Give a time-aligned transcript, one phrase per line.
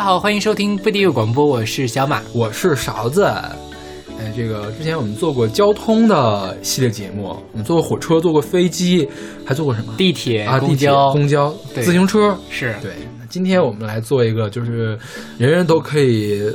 [0.00, 2.22] 家好，欢迎收听不低有广播，我是小马。
[2.32, 3.22] 我是勺子。
[3.26, 9.06] 哎，这个之前我们做过交通的系列节目，我们坐过火车，坐过飞机，
[9.44, 9.92] 还坐过什么？
[9.98, 12.34] 地铁、啊，地交，公交、自行车。
[12.48, 12.92] 是对，
[13.28, 14.98] 今天我们来做一个就是
[15.36, 16.50] 人人都可以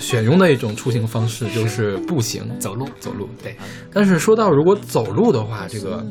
[0.00, 2.84] 选用的一种出行方式，就是步行走路。
[2.98, 3.28] 走路。
[3.40, 3.56] 对，
[3.92, 6.04] 但是说到如果走路的话，这个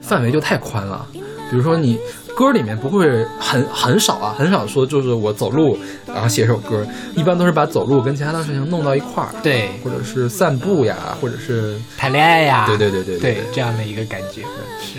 [0.00, 1.06] 范围就太宽了。
[1.50, 1.98] 比如说你
[2.36, 14.42] 歌里面不会很很少啊，很少说就是我走路然后写首歌，一般都是把走路跟其他的事情弄到一块儿，对，或者是散步呀，或者是谈恋爱呀，对对对对对对这样的一个感觉。
[14.80, 14.98] 是，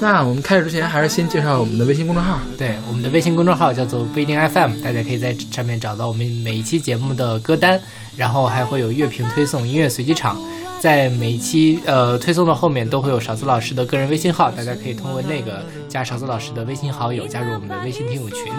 [0.00, 2.38] 那我们开始之前还是先介绍我们的微信公众号。
[2.58, 7.80] 对，我们的微信公众号叫做不一定 FM，大家可以在上面找到我们每一期节目的歌单，
[8.16, 10.36] 然后还会有乐评推送、音乐随机场。
[10.80, 18.52] 在每一期呃推送的后面都会有勺子老师的个人微信号，大家可以通过那个加勺子老师的微信好友，加入我们的微信听友群。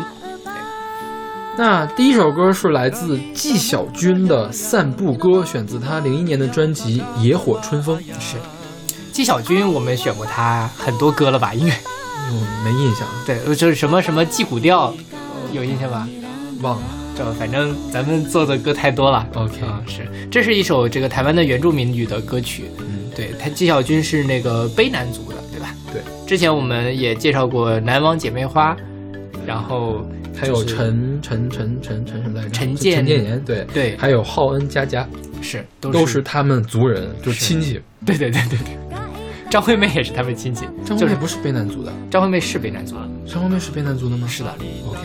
[1.58, 7.98] 那第一首歌是来自纪晓君的《散步歌》，选自他零一年的专辑《野火春风》。
[8.20, 8.36] 是，
[9.12, 11.54] 纪晓君我们选过他很多歌了吧？
[11.54, 11.74] 应该
[12.30, 14.94] 嗯，没印象，对，呃就是什么什么击鼓调，
[15.52, 16.08] 有印象吧？
[16.62, 16.84] 忘了。
[17.18, 19.28] 这反正咱们做的歌太多了。
[19.34, 22.66] OK 啊，是，这是一首这个台湾的原住民语的歌曲。
[22.78, 25.74] 嗯，对他，纪晓君是那个卑南族的，对吧？
[25.92, 26.02] 对。
[26.28, 28.78] 之前我们也介绍过南王姐妹花，
[29.48, 30.06] 然后
[30.40, 32.52] 还有陈陈陈陈陈什么来着？
[32.52, 35.08] 陈建陈建年，对对还有浩恩佳佳，
[35.42, 37.82] 是都都是他们族人，就是是亲戚。
[38.06, 38.78] 对对对对对。
[39.50, 44.28] 张惠妹也是他们亲戚，就是张惠妹不是卑南族的，张惠妹是卑南族的，张惠妹是卑南族的吗？
[44.28, 44.54] 是的。
[44.88, 45.00] OK，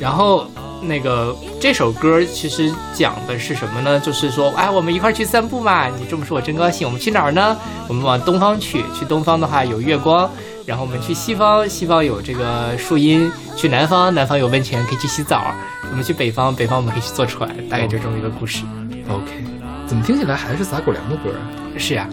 [0.00, 0.46] 然后
[0.86, 3.98] 那个这首歌其实讲的是什么呢？
[4.00, 5.88] 就是说，哎，我们一块去散步嘛。
[5.88, 6.86] 你这么说，我真高兴。
[6.86, 7.56] 我们去哪儿呢？
[7.88, 8.84] 我们往东方去。
[8.94, 10.30] 去东方的话有月光，
[10.64, 13.30] 然后我们去西方，西方有这个树荫。
[13.56, 15.54] 去南方，南方有温泉，可以去洗澡。
[15.90, 17.48] 我们去北方，北方我们可以去坐船。
[17.68, 18.64] 大概就这么一个故事。
[19.08, 19.44] OK，
[19.86, 21.40] 怎么听起来还是撒狗粮的歌啊？
[21.78, 22.08] 是呀、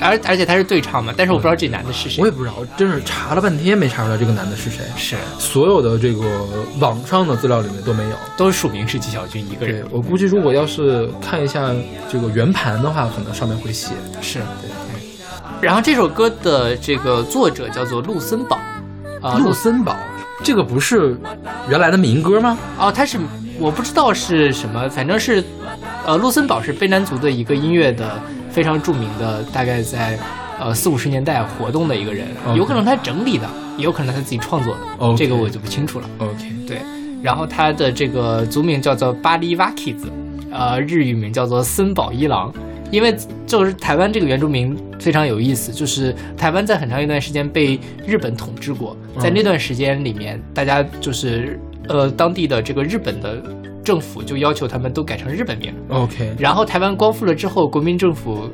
[0.00, 2.26] 而而且他是对唱嘛，但是我不知道这男的是谁我。
[2.26, 4.84] 也不知道，真是查了半天没查出来这个男的是谁。
[4.96, 6.24] 是，所有的这个
[6.78, 8.16] 网上的资料里面都没有。
[8.36, 9.86] 都署名是纪晓君一个对人。
[9.90, 11.70] 我估计，如果要是看一下
[12.10, 13.92] 这个圆盘的话，可能上面会写。
[14.20, 14.70] 是，对。
[15.60, 18.56] 然后这首歌的这个作者叫做陆森堡，
[19.20, 19.96] 啊、陆森堡，
[20.44, 21.16] 这个不是
[21.68, 22.56] 原来的民歌吗？
[22.78, 23.18] 哦，他是
[23.58, 25.42] 我不知道是什么，反正是，
[26.06, 28.20] 呃，陆森堡是卑南族的一个音乐的
[28.58, 30.18] 非常著名的，大概在
[30.58, 32.26] 呃四五十年代活动的一个人
[32.56, 36.10] 有可能他整理的，也有可能他自己创作的这个我就不清楚了。
[36.18, 36.80] OK，对，
[37.22, 40.10] 然后他的这个族名叫做巴里瓦 k 子，
[40.50, 42.52] 呃，日语名叫做森保一郎。
[42.90, 53.40] 因为就是台湾这个原住民非常有意思，就是台湾在很长一段时间被日本统治过，在那段时间里面，大家就是呃当地的这个日本的
[53.88, 58.46] 政府就要求他们都改成日本名，OK，然后台湾光复了之后，国民政府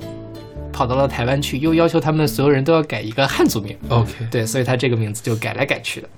[0.72, 6.08] 跑到了台湾去，又要求他们所有人都要改一个汉族名，OK，对，所以他这个名字就改来改去的。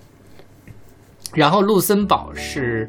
[1.33, 2.87] 然后陆森堡是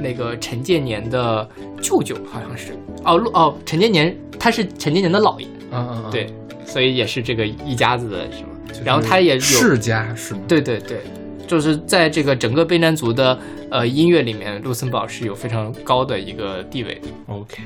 [0.00, 1.48] 那个陈建年的
[1.82, 2.72] 舅舅，好像是。
[3.02, 6.32] 哦，陆哦，陈建年他是陈建年的姥爷，嗯嗯，嗯，对，
[6.64, 8.50] 所以也是这个一家子的是吧？
[8.68, 10.40] 就是然后他也有世家是吗？
[10.46, 11.00] 对对对，
[11.46, 13.38] 就是在这个整个卑南族的
[13.70, 17.08] 呃音乐里面，卢森堡是有非常高的一个地位的。
[17.26, 17.62] OK，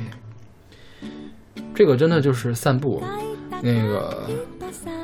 [1.75, 3.03] 这个真的就是散步。
[3.63, 4.27] 那个，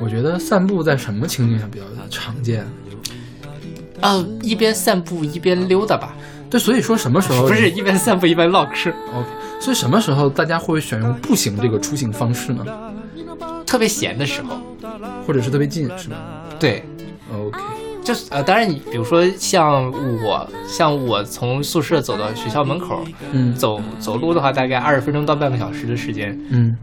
[0.00, 2.66] 我觉得散步在什么情景下比较常见？
[4.00, 6.14] 啊，一边散步一边溜达吧，
[6.50, 9.28] 对，所以说什么时候不是一边散步一边唠嗑，OK？
[9.60, 12.64] 所以什么时候大家会选用步行这个出行方式呢？
[13.66, 14.58] 特别闲的时候。
[15.26, 16.16] 或者是特别近，是吗
[16.58, 16.84] 对
[17.34, 17.58] ，？OK，
[18.06, 19.90] 就是呃，当然你比如说像
[20.22, 26.76] 我，像我从宿舍走到学校门口，嗯走走路的话，大概二十分钟到半个小时的时间，嗯，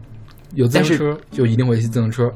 [0.52, 2.30] 有自行车就一定会骑自行车。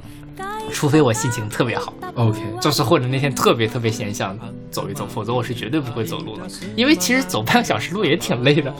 [0.72, 4.38] 除非我心情特别好，OK，就是或者那天特别特别闲想
[4.70, 6.42] 走一走，否则我是绝对不会走路的，
[6.76, 8.72] 因为其实走半个小时路也挺累的。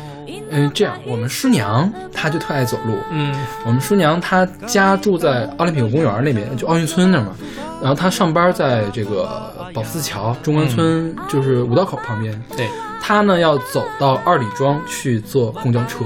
[0.51, 2.97] 嗯，这样我们师娘她就特爱走路。
[3.11, 3.35] 嗯，
[3.67, 7.35] 我们师娘她家住在奥林匹克公园那边，就奥运村那儿嘛。
[7.81, 12.43] 然后她上班在这个宝四桥中关村，就是五道口旁边。
[12.57, 12.69] 对，
[13.01, 16.05] 她呢要走到二里庄去坐公交车。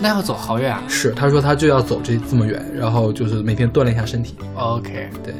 [0.00, 0.82] 那要走好远啊。
[0.88, 4.34] 是，他说他就要走这这么远，然后就是每天锻炼一下身体。
[4.54, 5.34] OK，对，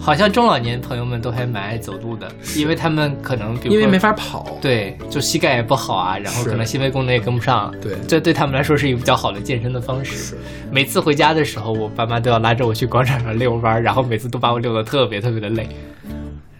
[0.00, 4.56] 好像中老年朋友们都还蛮爱走路的，因为他们可能比如因为没法跑。
[4.60, 10.16] 对，就膝盖也不好啊，然后可能心肺功能也跟不上，对这对他们来说是一个比较好的健身的方式。
[10.16, 10.36] 是，
[10.70, 15.68] 每次回家的时候，我爸妈都要拉着我去广场上遛弯，然后每次都把我遛得特别特别的累。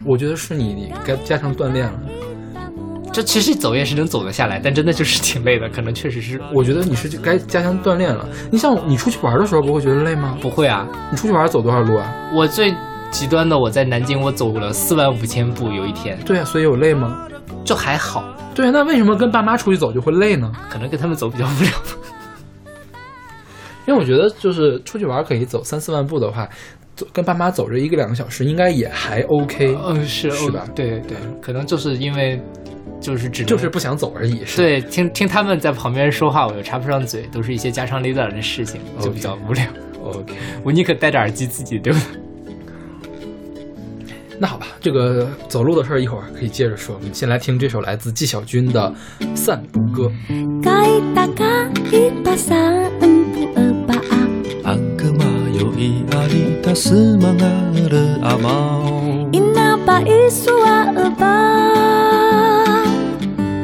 [0.05, 2.01] 我觉得是你你该加强锻炼了。
[3.17, 8.29] 这其实走也是能走得下来，但真的就是挺累的，可能确实是我觉得你是该加强锻炼了。
[8.51, 10.37] 你像你出去玩的时候，不会觉得累吗？
[10.39, 10.87] 不会啊。
[11.11, 12.15] 你出去玩走多少路啊？
[12.35, 12.75] 我最
[13.11, 16.19] 极端的，我在南京我走了四万五千步，有一天。
[16.27, 17.27] 对啊，所以有累吗？
[17.65, 18.23] 就还好。
[18.55, 20.53] 对啊，那为什么跟爸妈出去走就会累呢？
[20.69, 21.71] 可能跟他们走比较无聊。
[23.89, 26.47] 因为我觉得就是出去玩可以走三四万步的话，
[26.95, 29.75] 走跟爸妈走着一个两个小时应该也还 OK。
[29.87, 30.67] 嗯，是是吧？
[30.75, 32.39] 对对对，可能就是因为
[33.01, 34.45] 就是只就是不想走而已。
[34.45, 39.65] 是对，听听他们在旁边说话，我又插不上嘴，都是一些家长里短的事情，就比较无聊。
[40.03, 42.01] OK，我宁可戴着耳机自己对吧？
[44.39, 46.95] 那好吧，这个走路的事儿一会儿可以接着说。
[46.95, 48.95] 我们先来听这首来自纪晓君的
[49.37, 50.13] 《散步歌》。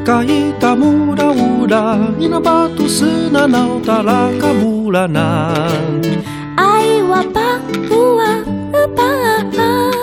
[0.03, 5.55] 가이다 무라우라 이나바투 스나나우 따라가 무라나
[6.59, 8.43] 아이와 바우와
[8.75, 9.95] 바아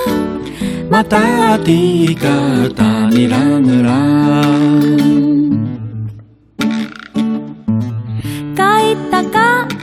[0.88, 2.32] 마타티가
[2.80, 5.59] 다니라느라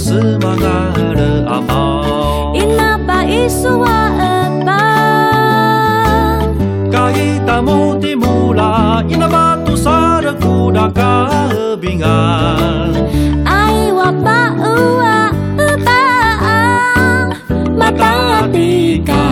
[0.00, 0.96] semangat
[2.56, 4.80] Inapa isua ebang
[6.88, 12.10] Kahita mo timula Inapa tu sara kuda kabingan.
[13.44, 15.28] Ai wapa ua
[15.60, 17.28] ebang
[17.76, 19.29] Mata tika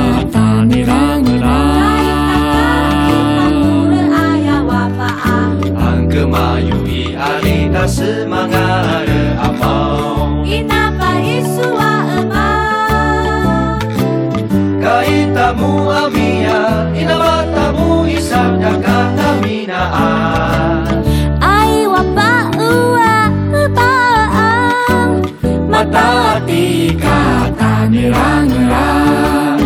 [28.19, 29.61] ngerang-ngerang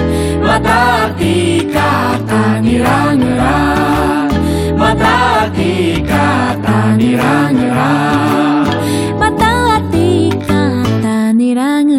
[0.45, 4.31] Mata tika kata ngerang-ngerang
[4.77, 6.29] Mata tika
[6.61, 8.69] kata ngerang-ngerang
[9.17, 11.92] Mata tika kata ngerang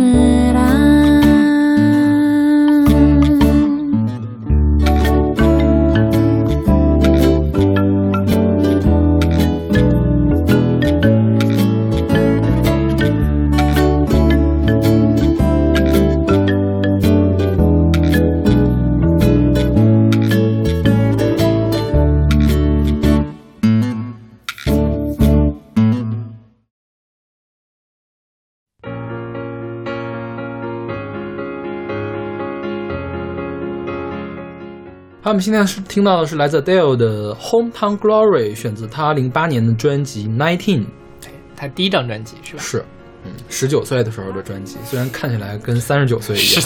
[35.33, 40.81] 我们现在是听到的是来自 Adele 的《Hometown Glory》，选自他零八年的专辑《Nineteen》，
[41.19, 42.61] 对，他第一张专辑是吧？
[42.61, 42.85] 是，
[43.25, 46.63] 嗯，十九岁的时候的专辑，虽然看起来跟三十九岁一样。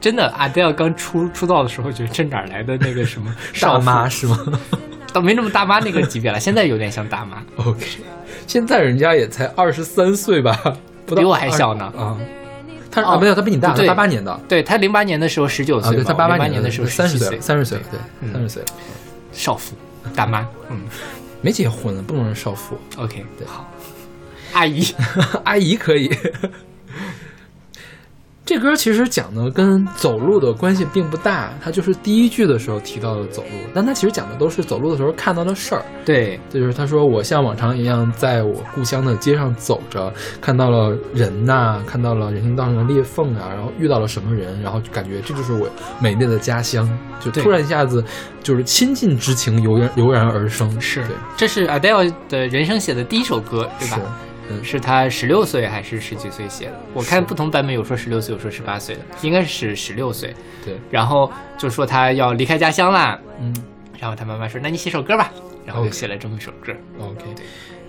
[0.00, 4.36] 真的，Adele 刚出出道的时候，觉得这哪来的那个什么 大妈是吗？
[5.12, 7.40] 倒没那么大妈那个级别了，现在有点像大妈。
[7.64, 7.86] OK，
[8.48, 10.60] 现在人家也才二十三岁吧，
[11.06, 12.18] 比我还小呢啊。
[12.94, 14.40] 他啊没有，他比你大，八八年的。
[14.48, 18.62] 对他零八年的时候十九岁，他八八年的时候三十岁，三十岁，对，三十岁，
[19.32, 19.74] 少妇，
[20.14, 20.80] 大妈，嗯，
[21.40, 22.78] 没结婚，不能是少妇。
[22.96, 23.68] OK，对，好，
[24.52, 24.86] 阿姨，
[25.42, 26.08] 阿姨可以。
[28.46, 35.82] 这歌其实讲的跟走路的关系并不大，它就是第一句的时候提到的走路，但它其实讲的都是走路的时候看到的事儿。
[36.04, 45.66] 对，这就是他说我像往常一样在我故乡的街上走着，看到了人呐，看到了人行道上的裂缝啊，然后遇到了什么人，然后就感觉这就是我
[45.98, 46.86] 美丽的家乡，
[47.20, 48.04] 就突然一下子
[48.42, 50.78] 就是亲近之情油然油然而生。
[50.78, 51.02] 是，
[51.34, 53.96] 这是 Adele 的人生写的第一首歌，对吧？
[53.96, 54.02] 是
[54.80, 56.80] 他十六岁还是十几岁写的？
[56.92, 60.34] 我看不同版本有说十六岁，有说十八岁的，应该是十六岁。
[60.64, 63.54] 对，然后就说他要离开家乡啦，嗯，
[63.98, 65.30] 然后他妈妈说：“那你写首歌吧。”
[65.66, 66.74] 然后就写了这么一首歌。
[66.98, 67.24] OK，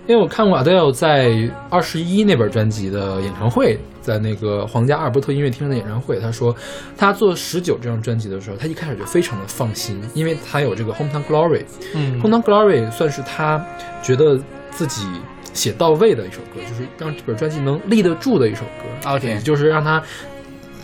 [0.08, 6.56] 因为我看过 Adele 在二十一那本专辑的演唱会，在那个皇家阿尔伯特音乐厅的演唱会，他说
[6.96, 13.62] 他做十九这张专辑的时候，他一开始就非常的放心，因为他有这个 Hometown Glory，嗯，Hometown Glory 算是他
[14.02, 14.40] 觉得
[14.72, 15.06] 自己
[15.56, 19.10] 写到位的一首歌，就是让这本专辑能立得住的一首歌。
[19.10, 20.04] OK 就是让他。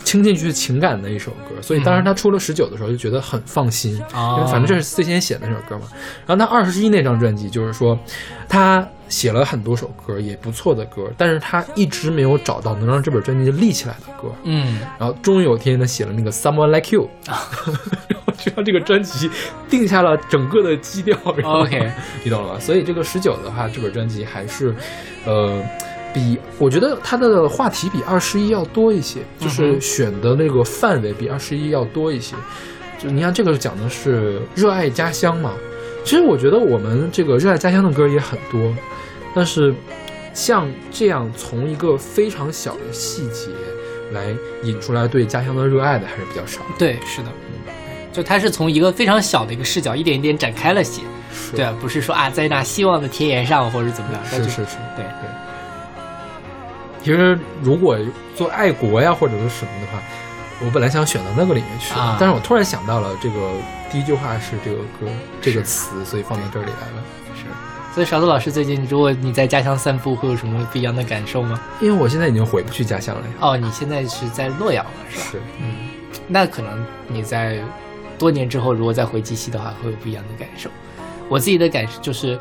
[0.04, 5.86] 倾进去情感的一首歌，所以当时他出了十九的时候就觉得很放心，啊因为反正这是最先写的那首歌嘛。
[6.26, 7.96] 然后他二十一那张专辑，就是说
[8.48, 14.28] 他写了很多首歌，也不错的歌，但是他一直没有找到能让这本专辑立起来的歌。
[14.42, 17.08] 嗯，然后终于有一天，他写了那个《Someone Like You》，
[18.42, 19.30] 就让这个专辑
[19.68, 21.16] 定下了整个的基调。
[21.36, 21.90] 然后 OK
[22.24, 22.58] 你懂了吧？
[22.58, 24.74] 所以这个十九的话，这本专辑还是，
[25.24, 25.62] 呃。
[26.14, 32.36] 比我觉得它的话题比二十一要多一些，就是选的那个范围比二十一要多一些。
[32.98, 35.54] 就你看这个讲的是热爱家乡嘛，
[36.04, 38.76] 其实我觉得我们这个热爱家乡的歌也很多，
[39.34, 39.74] 但是
[40.34, 43.48] 像这样从一个非常小的细节
[44.12, 46.60] 来引出来对家乡的热爱的还是比较少。
[46.78, 47.28] 对，是的，
[48.12, 51.02] 就他是从一个非常小的一个视角，一点一点展开了写，
[51.32, 55.30] 是对，不是说啊，在那希望的田野上或者怎么样，是是是，对对。
[57.02, 57.98] 其实如果
[58.36, 60.02] 做爱国呀或者是什么的话，
[60.64, 63.50] 我本来想选到那个里面去，啊但是我突然想到了这个
[63.90, 67.02] 第一句话是这个歌这个词，所以放到这里来了。
[67.34, 67.42] 是。
[67.94, 71.60] 所以勺子老师最近，如果你在家乡散步，会有什么不一样的感受吗？
[71.80, 73.34] 因为我现在已经回不去家乡了呀。
[73.40, 75.24] 哦，你现在是在洛阳了，是吧？
[75.32, 75.74] 是，嗯，
[76.28, 77.58] 那可能你在
[78.22, 80.70] 多年之后，如果再回鸡西的话，会有不一样的感受。
[81.28, 82.38] 我自己的感受就是，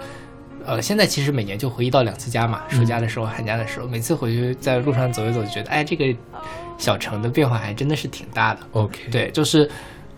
[0.63, 6.05] 呃，现在其实每年就回一到两次家嘛，暑假的时候、寒假的时候，每次回去在路上走一走，就觉得，哎，这个
[6.77, 8.59] 小城的变化还真的是挺大的。
[8.73, 9.67] OK，，对，就是，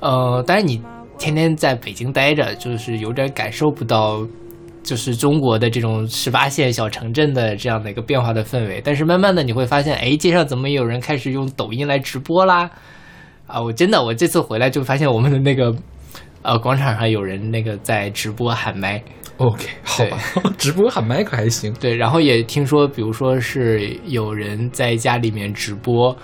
[0.02, 0.82] 呃，当然你
[1.18, 4.28] 天天在北京待着，就是有点感受不到，
[4.84, 8.82] 就是中国的这种十八线小城镇的这样的一个变化的氛围。
[8.84, 12.70] 但是慢慢的你会发现，哎，街上怎么有人开始用抖音来直播啦？
[13.54, 15.72] 啊，我真的，我这次回来就发现我们的那个，
[16.42, 19.00] 呃，广场上有人那个在直播喊麦。
[19.38, 20.18] OK，好吧，
[20.58, 21.72] 直播喊麦可还行。
[21.74, 26.16] 对，然后也听说，比如说是有人在家里面直播，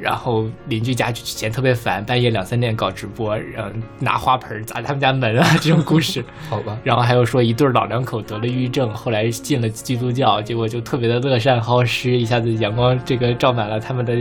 [0.00, 6.24] 然后邻居家嫌特别烦，半夜两三点搞直播，然后拿花盆砸他们家门啊，这种故事。
[6.48, 14.14] 好吧，然后还有说一对老两口得了抑郁症，后来进了基督教，结果就特别的乐善好施，一下子阳光这个照满了他们的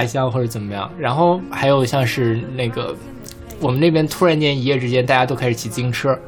[0.00, 0.90] 家乡或者怎么样。
[0.98, 2.94] 然后还有像是那个
[3.60, 6.18] 我们那边突然间一夜之间大家都开始骑自行车，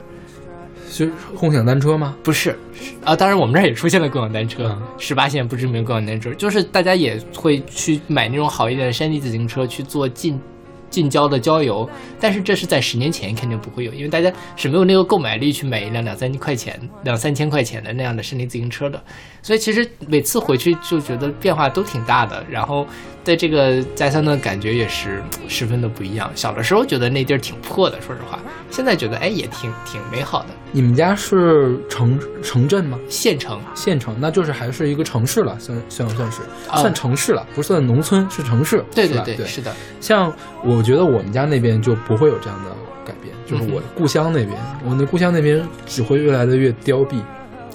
[0.89, 2.17] 是共享单车吗？
[2.23, 2.57] 不是，
[3.05, 10.41] 啊，当然我们这儿也出现了共享单车嗯，十八线不知名共享单车，就是大家也会去买那种好一点的山地自行车去做近
[10.89, 11.89] 近郊的郊游，
[12.21, 19.03] 但是这是在十年前肯定不会有，因为大家是没有那个购买力去买一辆两三千块钱、两三千块钱的那样的山地自行车的，
[19.43, 22.87] 所以其实每次回去就觉得变化都挺大的，然后
[23.27, 26.31] 在这个家乡的感觉也是十分的不一样。
[26.37, 28.39] 小的时候觉得那地儿挺破的，说实话，
[28.71, 30.51] 现在觉得哎也挺挺美好的。
[30.71, 32.97] 你们家是城城镇吗？
[33.09, 38.85] 县城县城，那就是还是一个城市了，算算算是啊算城市了，不算农村，是城市。
[38.95, 42.71] 对对，对是的，像我觉得我们家那边就不会有这样的
[43.05, 44.57] 改变，就是我故乡那边，
[44.89, 47.21] 我的故乡那边只会越来的越凋敝。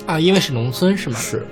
[0.06, 1.20] 啊，因为是农村是吗？
[1.20, 1.46] 是，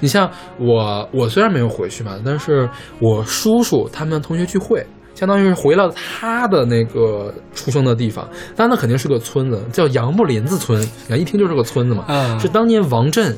[0.00, 2.68] 你像我，我虽然没有回去嘛，但是
[3.00, 12.38] 我叔叔他们同学聚会，相当于是回了他的那个出生的地方，但那肯定是个村子，叫杨木林子村，你看一听就是个村子嘛，嗯。
[12.38, 13.36] 是当年王震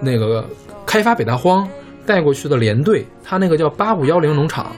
[0.00, 0.44] 那个
[0.84, 1.68] 开发北大荒
[2.04, 4.72] 带过去的连队，他那个叫八五幺零农场，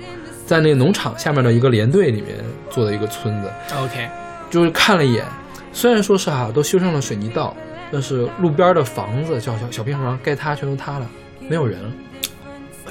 [0.44, 2.36] 在那个农场下面的一个连队里面
[2.68, 3.50] 做的一个村子
[3.82, 4.06] ，OK，
[4.50, 5.24] 就是看了一眼，
[5.72, 7.56] 虽然说是哈、都修上了水泥道，
[7.94, 11.08] 但是路边的房子叫小小平房该塌全都塌了，
[11.48, 11.92] 没有人了。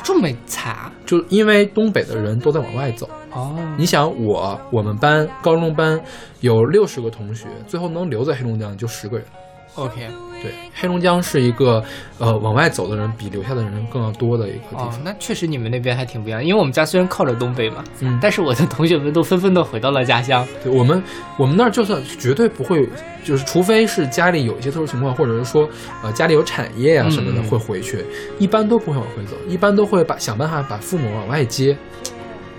[0.01, 6.01] 这么惨啊就因为东北的人都在往外走，哦，你想我我们班高中班
[6.39, 9.27] 有六十个同学，最后能留在黑龙江就十个人。
[9.75, 10.07] OK，
[10.41, 11.83] 对，黑龙江是一个
[12.19, 20.47] 呃往外走的人比留下的人更要多的一个地哦方。，那确实你们那边还挺不一样，因为我们家虽然靠着东北嘛，嗯，但是我的同学们都纷纷的回到了家乡。
[20.63, 21.01] 对我们
[21.37, 22.87] 我们那儿就算绝对不会，
[23.23, 25.67] 就是除非是家里有一些特殊情况，或者是说
[26.03, 28.05] 呃家里有产业啊什么的嗯会回去，
[28.37, 31.75] 一般都不会往回走，一般都会把想办法把父母往外接。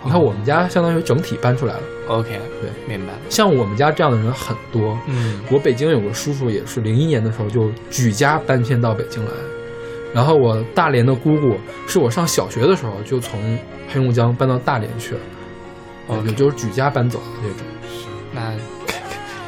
[0.05, 3.19] 你看我们家相当于整体搬出来了，OK，对，明白了。
[3.31, 4.99] 像我们家这样的人很多。
[5.07, 9.31] 嗯，我北京有个叔叔，也是零一年的时候就举家搬迁到北京来，
[10.13, 11.57] 然后我大连的姑姑
[11.87, 13.59] 是我上小学的时候就从
[13.89, 15.21] 黑龙江搬到大连去了，
[16.09, 17.67] 哦，也就是举家搬走的那种。
[18.33, 18.53] 那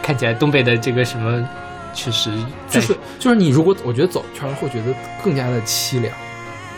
[0.03, 1.47] 看起来东北的这个什么，
[1.93, 2.31] 确实
[2.71, 6.15] 就是就是你如果我觉得走一圈会觉得更加的凄凉。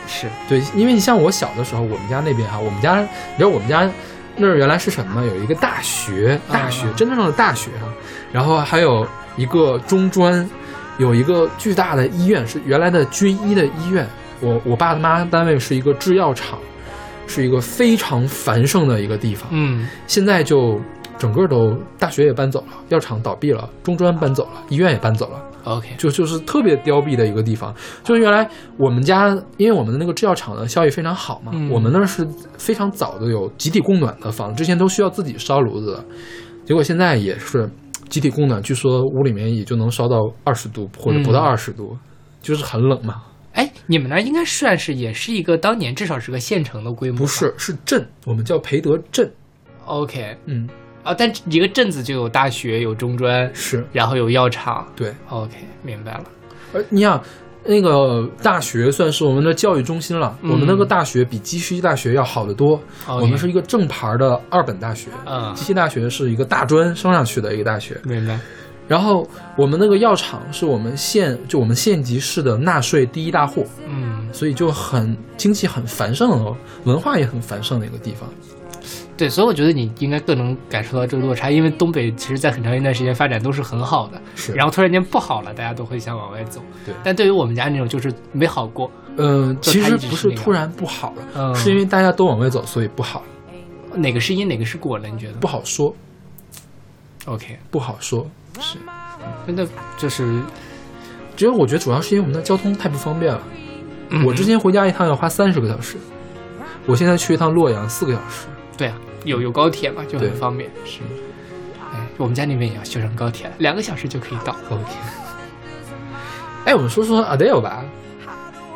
[0.09, 3.89] 是对，因为你像我小的时候，我们家那边哈，我们家你知道我们家
[4.37, 5.25] 那儿原来是什么？
[5.25, 7.87] 有一个大学，大学真正的大学啊，
[8.33, 10.49] 然后还有一个中专，
[10.97, 14.07] 有一个巨大的医院，是原来的军医的医院。
[14.41, 16.59] 我我爸他妈单位是一个制药厂，
[17.27, 19.49] 是一个非常繁盛的一个地方。
[19.51, 20.81] 嗯，现在就
[21.19, 25.43] 整个都大学也搬走了，药厂倒闭了，中专搬走了，医院也搬走了。
[25.65, 27.75] OK，就就是特别凋敝的一个地方。
[28.03, 36.05] 就是原来我们家，因为我们的那个制药厂的效益非常好嘛，我们那是非常早的有集体供暖的房子，之前都需要自己烧炉子的。
[36.65, 37.69] 结果现在也是
[38.09, 41.97] 集体供暖，据说屋里面也就能烧到二十度或者不到二十度，
[42.41, 43.23] 就是很冷嘛。
[43.53, 49.31] 哎，你们那应该算是也是一个当年至少是个县城的规模，不是是镇，我们叫培德镇。
[49.85, 50.69] OK，嗯。
[51.03, 56.25] 啊，但一个镇子就有大学，有中专，是，然后有药厂，对，OK，明白了。
[56.75, 57.23] 呃，你想，
[57.65, 68.39] 那个大学算是我们的教育中心了，我们那个大学比鸡西大学要好得多，我们是一个正牌的二本大学，嗯，鸡西大学是一个大专升上去的一个大学，明白。
[68.87, 78.27] 然后我们那个药厂是我们县，就我们县级市的纳税第一大户，嗯，所以就很经济很繁盛哦，文化也很繁盛的一个地方。
[79.19, 86.63] 对，所以我觉得你应该更能感受到这个落差，因为东北其实在很长一段时间发展都是很好的，是，然后突然间不好了，大家都会想往外走。
[86.87, 93.99] 对，但对于我们家那种就是没好过，嗯，其实不是突然不好了，是因为大家都往外走，所以不好了。
[93.99, 95.09] 哪个是因，哪个是果呢？
[95.09, 95.33] 你觉得？
[95.35, 95.93] 不好说。
[97.25, 98.25] OK，不好说，
[98.61, 98.79] 是，
[99.47, 100.41] 真的就是，
[101.37, 103.43] 只有我觉得主要是因为我们的交通太不方便了。
[104.25, 105.97] 我之前回家一趟要花三十个小时，
[106.87, 108.47] 我现在去一趟洛阳四个小时。
[108.77, 108.97] 对啊。
[109.29, 110.69] 有有高铁嘛，就很方便。
[110.85, 111.01] 是，
[111.93, 114.55] 哎，我们家那边也要修上高铁了，两个小时就可以到。
[114.69, 114.97] 高铁。
[116.65, 117.85] 哎，我们说说 Adele 吧。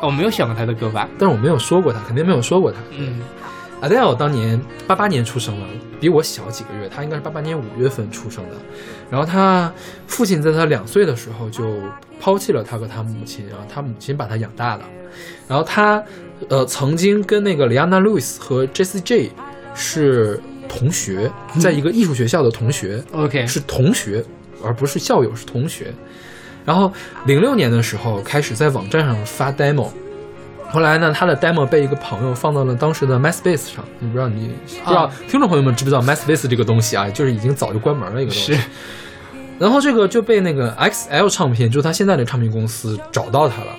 [0.01, 1.07] 我没有选过他的歌吧？
[1.17, 2.77] 但是我没有说过他，肯定没有说过他。
[2.91, 3.21] 嗯
[3.81, 6.89] ，Adele 当年八八年出生了，比我小几个月。
[6.89, 8.57] 他应该是八八年五月份出生的。
[9.09, 9.71] 然后他
[10.05, 11.79] 父亲在他两岁的时候就
[12.19, 14.83] 抛弃了他和他母亲，然后他母亲把他养大了。
[15.47, 16.03] 然后他
[16.49, 19.31] 呃曾经跟那个 Liana Lewis 和 Jessie J。
[19.75, 24.23] 是同学，在一个艺术学校的同学，OK，是同学，
[24.63, 25.93] 而不是校友，是同学。
[26.65, 26.91] 然后
[27.25, 29.89] 零六年的时候开始在网站上发 demo，
[30.69, 33.83] 后来呢，他的 demo 被一个朋友放到了当时的 MySpace 上。
[33.99, 34.49] 你不知道你
[34.83, 37.09] 不知道听众朋友们知不知道 MySpace 这个东西啊？
[37.09, 38.53] 就是已经早就关门了一个东西。
[38.53, 38.61] 是。
[39.59, 43.75] 然后这个就被那个 XL 唱片，就是他现在的唱片公司找到他了。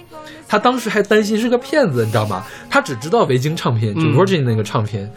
[0.47, 2.45] 他当时还担心是个骗子，你知道吗？
[2.71, 5.11] 他只知道维京唱片，就 Virgin 那个唱片。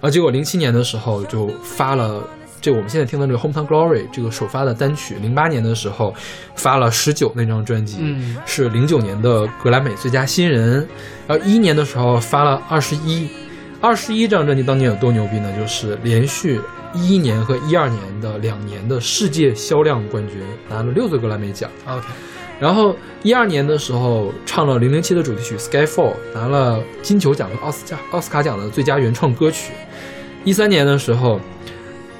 [0.00, 0.10] 啊！
[0.10, 2.22] 结果零七年的时候就发了
[2.60, 5.16] 这我们现在听的这个《Hometown Glory》这个首发的单曲。
[5.20, 6.14] 零八年的时候
[6.54, 10.86] 发了十九那张专辑，嗯，是零九年的格莱美最佳新人。
[11.26, 13.28] 然后一一年的时候发了二十一，
[13.80, 15.52] 二十一这张专辑当年有多牛逼呢？
[15.58, 16.60] 就是连续
[16.94, 21.70] 一一年和一二年的两年的世界销量冠军，拿了六座格莱美奖。
[21.86, 22.06] OK。
[22.58, 29.72] 然后一二年的时候唱了《零零七》的主题曲《Skyfall》，拿了金球奖和奥斯卡奥斯卡奖的最佳原创歌曲。
[30.44, 31.40] 一三年的时候，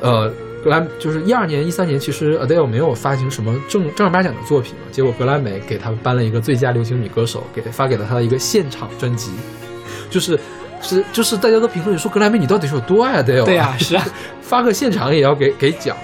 [0.00, 0.30] 呃，
[0.62, 4.80] 格莱就是一二年、一三年，其实 Adele 没有发行什么正正儿八经的作品嘛。
[4.92, 9.30] 结果格莱美给他颁了一个最佳流行女歌手，给发给了他的一个现场专辑，
[10.10, 10.38] 就是
[10.82, 13.44] 是就是大家都评论说格莱美你到底是有多爱 Adele？
[13.44, 14.04] 对呀，是啊，
[14.42, 15.96] 发个现场也要给给奖，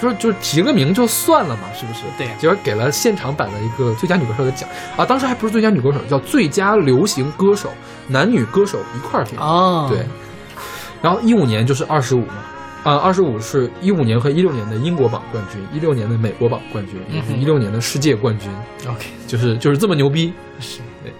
[0.00, 2.00] 说就提个名就算了嘛，是不是？
[2.18, 7.70] 对，结果给了现场版的一个最佳女歌手的奖啊，当时还不是最佳女歌手，叫最佳流行歌手，
[8.08, 10.04] 男女歌手一块儿评哦，对。
[11.02, 12.34] 然后一五年就是二十五嘛，
[12.84, 17.00] 啊，二十五是一五年和一六年的英国榜冠军，一六年的美国榜冠军，
[17.40, 18.50] 一六年的世界冠军。
[18.86, 20.32] OK，就是就是这么牛逼。
[20.58, 21.12] 是，对。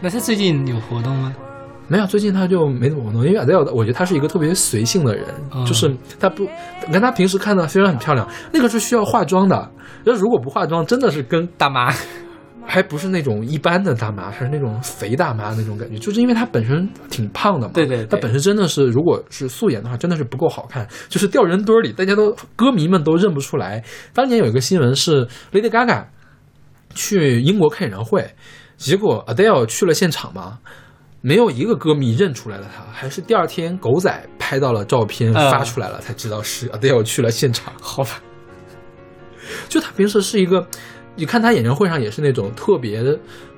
[0.00, 1.34] 那他最近有活动吗？
[1.86, 5.26] 没有，最近他就没怎么活动，因为 Adele，我觉得他是一个特别随性的人，
[5.66, 6.44] 就是他不，
[6.86, 9.70] 你看他平时看的虽然很漂亮，那个是需要化妆的，
[10.04, 11.92] 那如果不化妆，真的是跟大妈。
[12.66, 17.72] 还不是那种一般的大妈，还是那种肥大妈那种感觉，就是因为她本身挺胖的嘛。
[17.72, 23.84] 对对，她本身真的是，如果是素颜的话，真的是不够好看，就是掉人堆里，大家都歌迷们都认不出来。
[24.12, 26.06] 当年有一个新闻是 Lady Gaga
[26.94, 28.34] 去英国开演唱会，
[28.76, 30.58] 结果 Adele 去了现场嘛，
[31.20, 37.72] 没有一个歌迷认出来了她，还是第二天狗仔拍到了照片发出来了，才知道是 Adele 去了现场。
[37.80, 38.20] 好吧，
[39.68, 40.66] 就她平时是一个。
[41.16, 43.02] 你看他演唱会上也是那种特别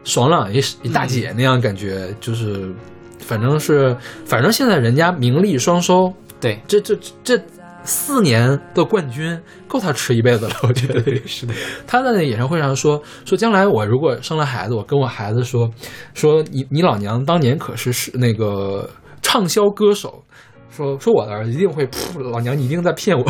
[0.04, 2.72] 爽朗一一大姐那样感觉，就是
[3.18, 7.40] 反正是反正现在人家名利双收，对，这这这
[7.82, 11.54] 四年的冠军够他吃一辈子了，我觉得 是的。
[11.86, 15.70] 他在那演唱会上说说，将来我如果生了孩子，我跟我孩子说
[16.14, 18.88] 说你你老娘当年可是是那个
[19.22, 20.22] 畅销歌手，
[20.70, 21.88] 说说我的儿子一定会，
[22.32, 23.24] 老娘你一定在骗我。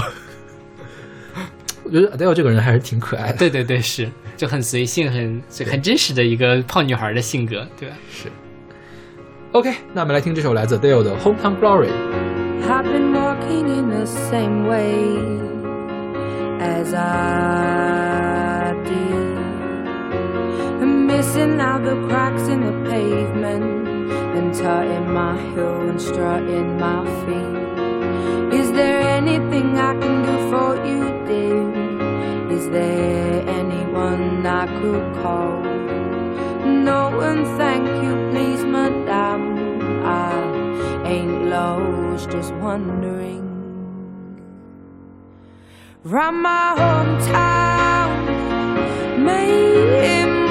[1.86, 3.38] 我觉得 Adele 这个人还是挺可爱的。
[3.38, 7.94] 对对对，是就很随性，很很真实的一个胖女孩的性格，对吧？
[8.10, 8.28] 是。
[9.52, 11.86] OK，那我们来听这首来自 Adele 的《Hometown Glory》。
[12.68, 15.16] I've been walking in the same way
[16.60, 19.36] as I did.
[21.06, 23.86] Missing out the cracks in the pavement
[24.36, 27.56] and tutting my heel and strutting my feet.
[28.52, 31.65] Is there anything I can do for you, dear?
[32.66, 35.62] Is there anyone I could call?
[36.66, 39.80] No, one, thank you, please, madame.
[40.04, 43.46] I ain't lost, just wondering.
[46.02, 48.10] Round my hometown,
[49.16, 50.45] memories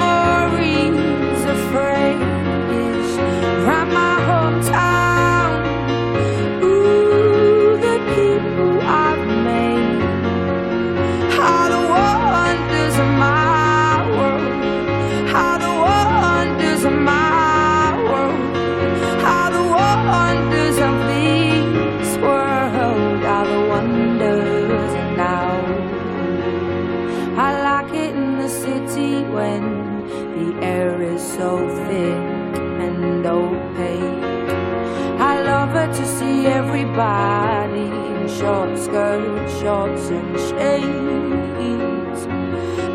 [36.98, 42.26] everybody in short skirts, shorts, and shades.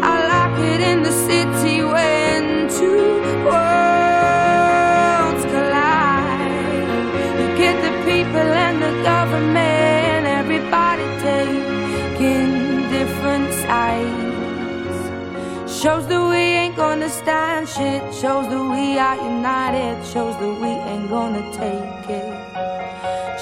[0.01, 6.49] I like it in the city when two worlds collide.
[7.39, 14.99] You get the people and the government, everybody taking different sides.
[15.79, 18.01] Shows ain't gonna stand shit.
[18.15, 20.03] Shows that we are united.
[20.05, 22.40] Shows that we ain't gonna take it.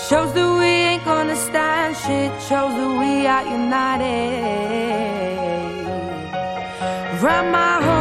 [0.08, 2.32] Shows that we ain't gonna stand shit.
[2.47, 4.79] Shows that we are united.
[7.21, 7.98] Round my hometown,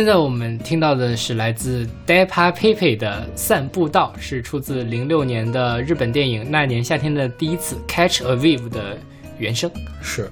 [0.00, 8.96] 现在我们听到的是来自 Depa Pepe 的《散步道》，是出自零六年的日本电影《那年夏天的第一次》Catch a Wave 的
[9.36, 9.70] 原声。
[10.00, 10.30] 是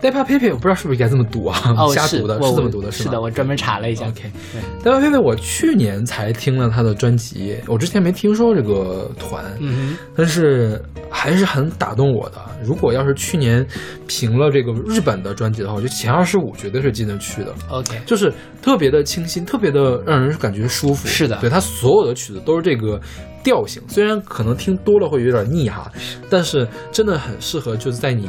[0.00, 1.56] d e p a Pepe，我不知道是不是应该这么读啊？
[1.78, 4.08] 哦， 瞎读的，我是这么读的，吗是的，我专门查了一下。
[4.08, 12.38] OK，d e p a Pepe，我去年才听了他的专辑，我之前没听说这个团，嗯但是还是很打动我的。
[12.64, 13.64] 如果要是去年
[14.06, 17.54] 评了这个日本的专辑的话，我觉得前二十五绝对是进得去的。
[17.68, 21.06] ，OK，就是特别的清新，特别的让人感觉舒服。
[21.06, 23.00] 是的对他所有的曲子都是这个
[23.42, 25.90] 调性，虽然可能听多了会有点腻哈，
[26.30, 28.28] 但是真的很适合就是在你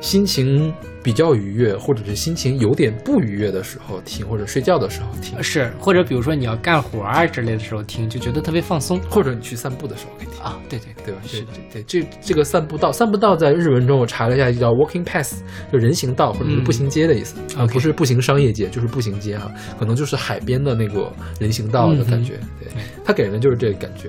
[0.00, 8.98] 心情比较愉悦，或者是心情有点不愉悦的时候听，或者睡觉的时候听，是，或者比如说你要干活啊之类的时候听，就觉得特别放松。
[9.10, 10.42] 或者你去散步的时候可以听。
[10.42, 11.20] 啊，对对对吧？
[11.26, 15.34] 是的，对对，这这个散步道，散步道在日文中我查了一下，叫 walking path，
[15.70, 22.38] 就人行道或者是步行街的意思，啊不是步行商业街，就是步行街啊，可能就是海边的那个人行道的感觉。
[22.58, 24.08] 对对，它给人的就是这个感觉。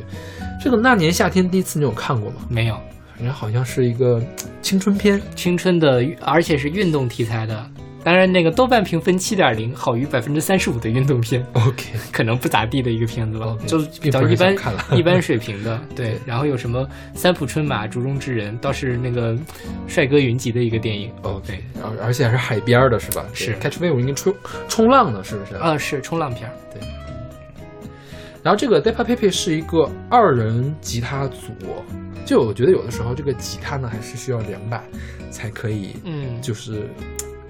[0.63, 2.38] 这个那年夏天第一次你有看过吗？
[2.47, 2.77] 没有
[3.21, 4.19] 反正好像是一个
[4.63, 5.21] 青春片。
[5.36, 7.69] 青春的，而且是运动题材的。
[8.03, 14.55] 当然，那个豆瓣评分七点零，好于百分之三十五的运动片，OK，可能不咋地的一个片子吧就是比较一般
[14.97, 15.79] 一般水平的。
[15.95, 19.38] 对，然后有什么三浦春马、竹中之人，倒是那个
[19.86, 21.12] 帅哥云集的一个电影。
[21.21, 23.23] OK，而而且还是海边儿的是吧？
[23.36, 24.34] 是 catch wave 应该冲
[24.67, 25.53] 冲浪的，是不是？
[25.57, 26.55] 啊，是冲浪片儿。
[28.43, 31.54] 然后这个 Depa Pepe 是一个二人吉他组，
[32.25, 34.84] 就我觉得有的时候这个吉他呢还是需要两把
[35.30, 36.89] 才可以，嗯就是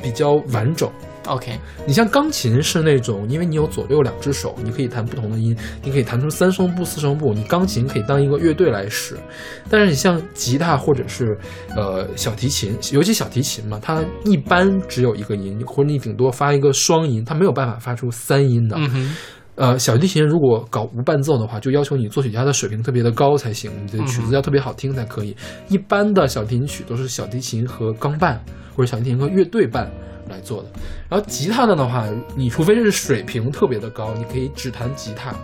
[0.02, 0.90] 比较完整。
[1.28, 9.16] ，OK，你像钢琴是那种，因为你有左右两只手，你可以弹不同的音，你可以弹出三声部、四声部，你钢琴可以当一个乐队来使。
[9.70, 11.38] 但是你像吉他或者是
[11.76, 18.76] 呃小提琴，尤其小提琴嘛，它一般只有一个音，或者你顶多发一个双音，它没有办法发出三音的。
[19.56, 25.36] 呃，小提琴如果搞无伴奏的话，就要求你作曲家的水平特别的高才行，你的曲子要特别好听才可以。
[25.68, 28.44] 一般的小提琴曲都是小提琴和钢伴，
[28.76, 29.92] 或者小提琴和乐队伴
[30.30, 30.70] 来做的。
[31.10, 35.36] 然后吉他的的话，你除非是水平特别的高，你可以只弹吉他，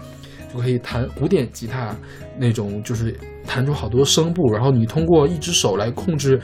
[0.52, 1.96] 就可以弹古典吉他
[2.39, 3.15] 那种，就是
[3.46, 6.39] 弹出好多声部，然后你通过一只手来控制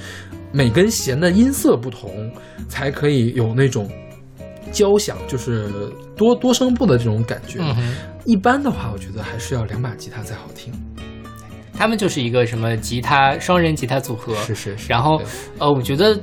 [0.52, 2.30] 每根弦的音色不同，
[2.68, 3.90] 才可以有那种
[4.74, 5.70] 交响，就是
[6.18, 7.60] 多多声部的这种感觉。
[7.62, 10.74] 嗯哼，一般的话，我觉得还是要两把吉他才好听。
[11.76, 14.36] 他们就是一个什么吉他双人吉他组合。
[14.36, 14.86] 是是是。
[14.90, 15.22] 然后
[15.58, 16.20] 呃，我觉得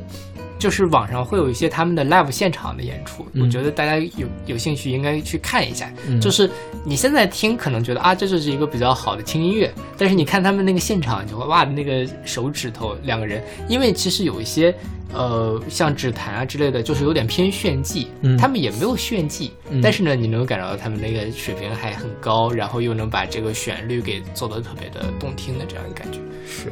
[0.61, 5.93] 就是网上会有一些他们的 live 现场的演出，嗯我觉得大家有有兴趣应该去看一下。
[6.07, 6.49] 嗯就是
[6.85, 14.73] 你现在听可能觉得啊，这就是一个比较好的轻音乐，但是你看他们那个现场，你就会哇，那个手指头两个人，因为其实有一些。
[15.13, 26.21] 呃，像指弹啊之类的，就是有点偏炫技，嗯他们也没有炫技，嗯但是呢，你能感受到他们那个水平还很高，然后又能把这个旋律给做得特别的动听的这样一个感觉。
[26.47, 26.71] 是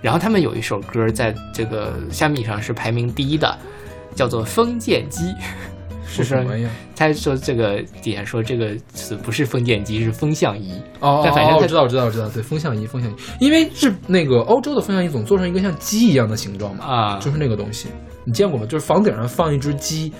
[0.00, 3.56] 然后他们有一首歌在这个虾米上是排名第一的，
[4.14, 5.24] 叫做《封建鸡》。
[6.10, 6.70] 是什么呀？
[6.96, 10.72] 他说这个底下说这个词不是封建机，是风向仪。
[11.00, 17.88] 哦，但反正我知道，我知道，我知道，对，风向仪，风向仪，因为是那个欧洲的风向仪总做成一个像鸡一样的形状嘛，啊就是那个东西，
[18.24, 18.64] 你见过吗？
[18.64, 20.10] 就是房顶上放一只鸡，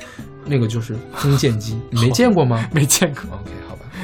[0.45, 3.51] 那个就是封建鸡，你没见过吗 没见过，？OK，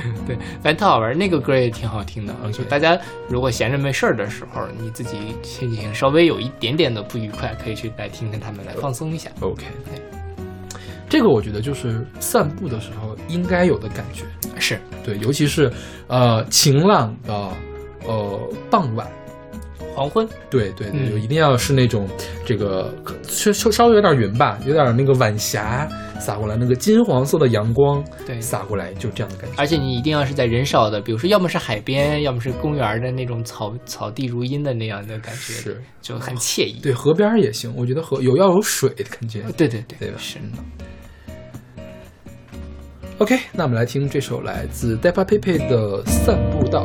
[0.27, 1.17] 对，反正特好玩。
[1.17, 9.31] 那个歌也挺好听的就大家如果闲着没事儿的时候，你自己心情稍微有一点点的不愉快，可以去来听听他们，来放松一下。
[9.41, 9.65] OK，
[11.09, 14.25] 这个我觉得就是散步的时候应该有的感觉，
[14.59, 15.71] 是，对，尤其是
[16.09, 17.33] 呃晴朗的
[18.07, 19.07] 呃傍晚。
[19.95, 22.09] 黄昏，对对对，嗯就一定要是那种
[22.45, 25.89] 这个可稍稍稍微有点云吧，有点那个晚霞
[26.21, 29.57] 洒过来，那个金黄色的阳光对洒过来，就这样的感觉。
[29.57, 36.81] 而且你一定要是在人少的，比如说要么是海边，要么是公园的那种草草地如茵的那样的感觉，是，就很惬意。
[36.83, 39.43] 对，河边儿也行，我觉得河有要有水的感觉。
[39.57, 40.39] 对对对对吧是。
[43.19, 46.85] OK，那我们来听这首来自 Depa Pepe 的《散步道》。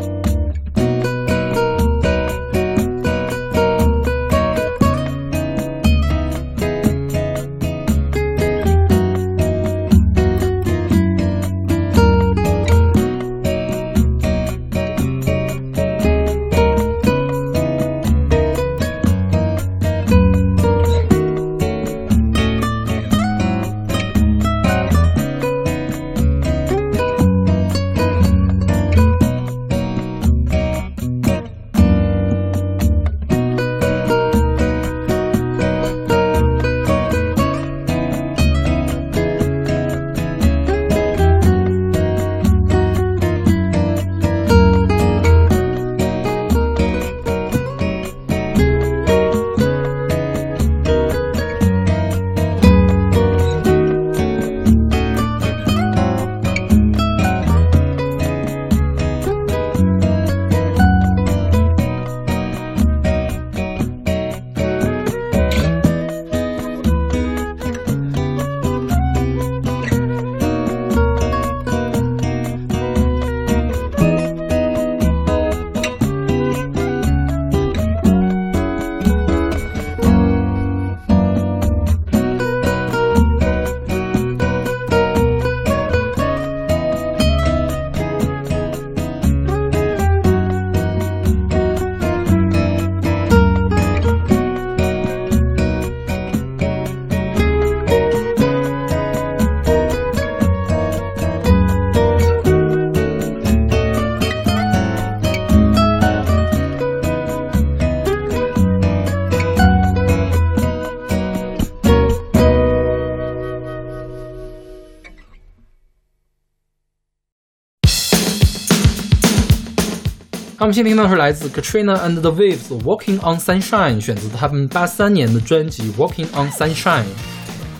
[120.69, 127.05] 们先听到是来自 Katrina and the Waves Walking on Sunshine，选择他们八三年的专辑 Walking on Sunshine。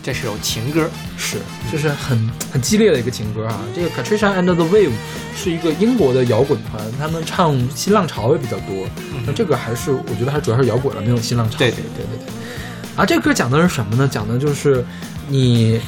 [0.02, 1.36] 这是首情歌，是，
[1.70, 3.60] 就是很很激烈的一个情歌啊。
[3.76, 4.90] 这个 Katrina and the Waves
[5.36, 8.88] 是一个英国的摇滚团，他们唱新浪潮也比较多。
[9.24, 11.58] 那这个还是我觉得还主要是摇滚了，没有新浪潮。
[11.58, 12.26] 对对对对对。
[12.96, 14.08] 啊，这个歌讲的是什么呢？
[14.10, 14.84] 讲的就是
[15.28, 15.80] 你，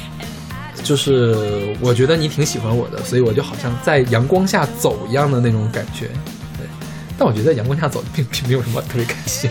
[0.81, 6.09] 就是我觉得你挺喜欢我的，所以我就好像在阳光下走一样的那种感觉。
[7.23, 9.49] 对，但我觉得在阳光下走并并没有什么特别开心。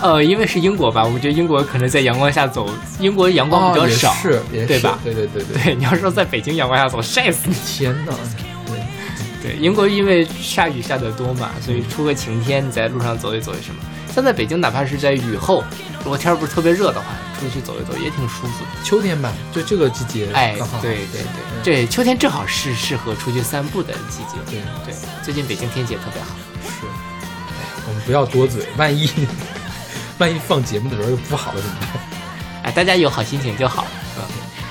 [0.00, 2.70] 呃，因为是英国吧，我觉得英国可能在阳光下走，
[3.00, 4.98] 英国阳光比较少，是，对吧？
[5.04, 5.62] 对对对对。
[5.62, 7.54] 对，你要说在北京阳光下走，晒死你！
[7.66, 8.14] 天哪！
[8.66, 8.78] 对
[9.42, 13.80] 对，英国因为下雨下的多嘛，所以出个晴天，你在路上走一走也，什么？
[14.14, 15.62] 像在北京，哪怕是在雨后，
[16.02, 17.06] 如果天不是特别热的话，
[17.38, 18.82] 出去走一走也挺舒服的。
[18.82, 24.38] 秋天吧，就这个季节，哎，对对对对，秋天正好是适合出去散步的季节。
[24.46, 26.28] 对对，最近北京天气也特别好。
[26.70, 26.86] 是，
[27.86, 29.10] 我们不要多嘴，万一。
[30.18, 31.88] 万一放节目的时候又不好了怎么办？
[32.64, 33.86] 哎，大家有好心情就好。
[34.18, 34.22] 嗯，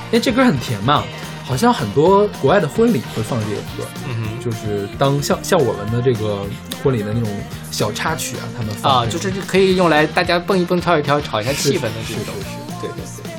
[0.07, 1.03] 因为这歌很甜嘛，
[1.43, 3.89] 好像很多国外的婚礼会放这个歌。
[4.07, 6.45] 嗯哼，就是当像像我们的这个
[6.83, 7.27] 婚礼的那种
[7.71, 12.35] 小插曲啊，他们放啊，就是可以用来大家蹦一蹦、跳一跳、炒一下气氛的这种。
[12.35, 13.31] 是是是，对对对。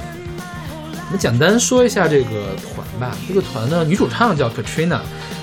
[1.06, 3.16] 我们简单说一下这个团吧。
[3.28, 4.98] 这个团呢，女主唱叫 Katrina，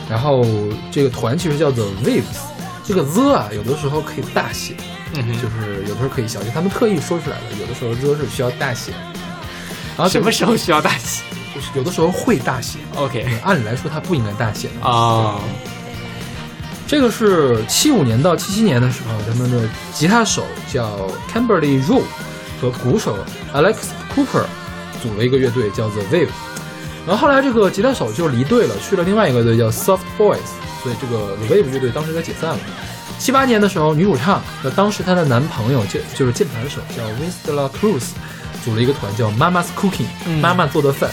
[0.10, 0.46] 然后
[0.92, 2.44] 这个团其实叫做 Waves。
[2.88, 4.76] 这个 the 啊，有的时候可以大写。
[5.14, 7.44] 嗯，就是有的时候可以小写，他们特意说出来的。
[7.60, 8.92] 有的时候 the 是需要大写，
[9.98, 11.24] 然后什么时候需要大写？
[11.54, 12.80] 就是有的时候会大写。
[12.96, 15.40] OK，按理来说它不应该大写啊。
[16.88, 22.04] 这个是七五年到七七年的时候，他们的吉他手叫 c a m b e r l y Rowe
[22.62, 23.18] 和鼓手
[23.54, 23.76] Alex
[24.16, 24.46] Cooper
[25.02, 26.30] 组了一个乐队叫做 Wave。
[27.06, 30.38] 然后后来这个吉他手就离队了，去了另外一个队叫 Soft Boys，
[30.88, 32.60] 所以这个 The Wave 乐队当时就解散了。
[33.20, 38.04] 七八年的时候，女主唱那当时她的男朋友就就是键盘手叫 w i n s t l a Cruz，
[38.64, 40.08] 组了一个团叫 Mama's Cooking，
[40.40, 41.10] 妈妈做的饭。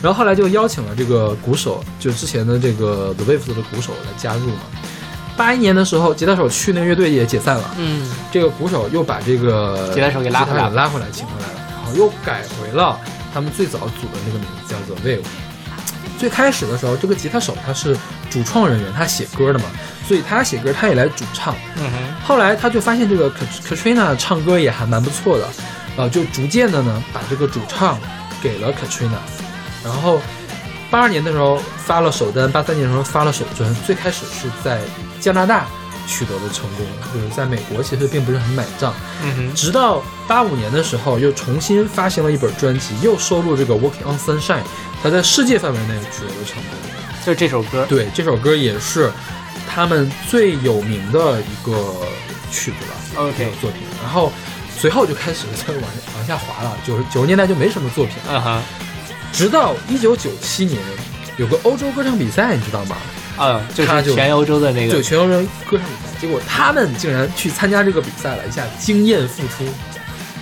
[0.00, 4.60] 然后后来就邀请了这个鼓手，就之前的这个 The Waves 的鼓手来加入嘛。
[5.36, 12.96] 八一年的时候，吉他手去那个乐队也解散了，嗯，这个鼓手又把这个吉他手给拉回来，拉回来，请回来了，然后又改回了
[13.34, 15.24] 他们最早组的那个名字，叫做 Wave。
[16.18, 17.96] 最开始的时候，这个吉他手他是
[18.28, 19.66] 主创人员，他写歌的嘛。
[20.06, 21.54] 所以他写歌，他也来主唱。
[21.76, 22.26] 嗯哼。
[22.26, 25.46] 后来他就发现这个 Katrina 唱歌也还蛮不错的，
[25.96, 27.98] 呃，就逐渐的呢把这个主唱
[28.42, 29.20] 给了 Katrina。
[29.84, 30.20] 然后
[30.90, 33.72] 八二年的时候发了首单，八三年的时候发了首专。
[33.86, 34.80] 最开始是在
[35.20, 35.66] 加拿大
[36.08, 38.92] 取得了成功，就是在美国其实并不是很买账。
[39.22, 39.54] 嗯哼。
[39.54, 44.64] 直到八五年的时候又重新发行了一本专辑，又收录这个 Walking on Sunshine，
[45.00, 46.72] 他在世界范围内取得了成功。
[47.24, 47.86] 就这首歌。
[47.88, 49.12] 对，这首歌也是。
[49.70, 51.94] 他们最有名的一个
[52.50, 54.32] 曲子了，OK 作品，然后
[54.76, 55.82] 随后就开始在往
[56.16, 58.62] 往下滑了，九十九十年代就没什么作品了，啊哈，
[59.30, 60.80] 直到一九九七年
[61.36, 62.96] 有个欧洲歌唱比赛，你知道吗？
[63.38, 69.64] 嗯，就是全欧洲的那个，就全欧洲歌唱比赛，结果他们竟然去参加这个比赛了，一下惊艳复出，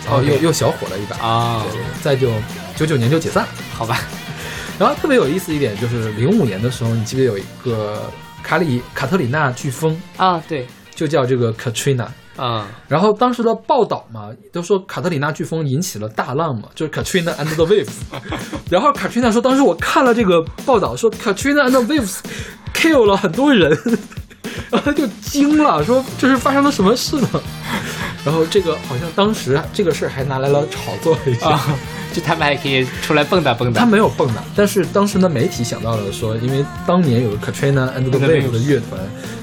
[0.04, 2.30] 然后又又小火了一把啊，对对，再就
[2.74, 4.00] 九九年就解散了，好吧。
[4.78, 8.10] 然后特别有意思一点就是零五年的时候，你记得有一个。
[8.42, 12.06] 卡里卡特里娜飓风啊，对，就叫这个 Katrina
[12.36, 12.66] 啊。
[12.88, 17.92] 然后当时的报道嘛，都说卡特里娜飓风引起了大浪嘛，就是 Katrina and the waves。
[18.70, 22.18] 然后 Katrina 说，当时我看了这个报道，说 Katrina and the waves
[22.74, 23.70] kill 了很多人，
[24.70, 27.28] 然后他就惊了，说这是发生了什么事呢？
[28.26, 31.58] 然后这个好像当时这个事儿还拿来了炒作一下。
[32.12, 38.98] 就他们还可以出来蹦跶蹦跶，他没有蹦跶，但是当时的媒体想到了说，因为当年有个 Katrina and the Waves 的乐团，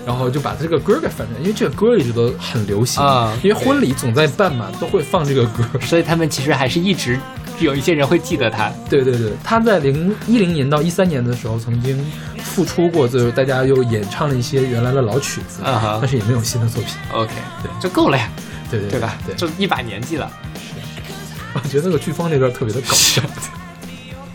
[0.08, 7.20] 然后就把这个歌给翻出来，因为这个歌一直都很流行啊，因为婚礼总在办嘛，都会放这个歌，所以他们其实还是一直
[7.60, 8.72] 有一些人会记得他。
[8.90, 12.04] 对对对，他在零一零年到一三年的时候曾经
[12.38, 16.96] 复出过，就是大家又演唱了一些原来的老曲子，但是也没有新的作品。
[17.14, 17.32] OK，
[17.62, 18.28] 对，就够了呀，
[18.70, 19.18] 对对对吧？
[19.26, 20.32] 对，就一把年纪了。
[21.54, 23.22] 我觉得那个飓风那段特别的搞笑，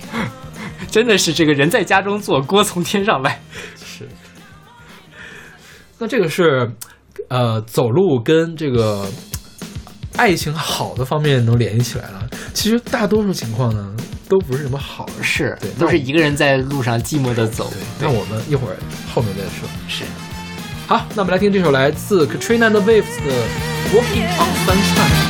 [0.90, 3.40] 真的是这个人在家中坐，锅从天上来。
[3.76, 4.08] 是。
[5.98, 6.70] 那这个是，
[7.28, 9.04] 呃，走路跟这个
[10.16, 12.28] 爱情好的方面能联系起来了。
[12.54, 13.96] 其实大多数情况呢，
[14.28, 17.72] 都不是什么好事，对，都是一个人在路上寂寞的走。
[18.00, 18.76] 那我们一会儿
[19.12, 19.68] 后面再说。
[19.88, 20.04] 是。
[20.88, 23.30] 好，那我们来听这首来自 Katrina and Waves 的
[23.92, 25.24] 《Walking on Sunshine》。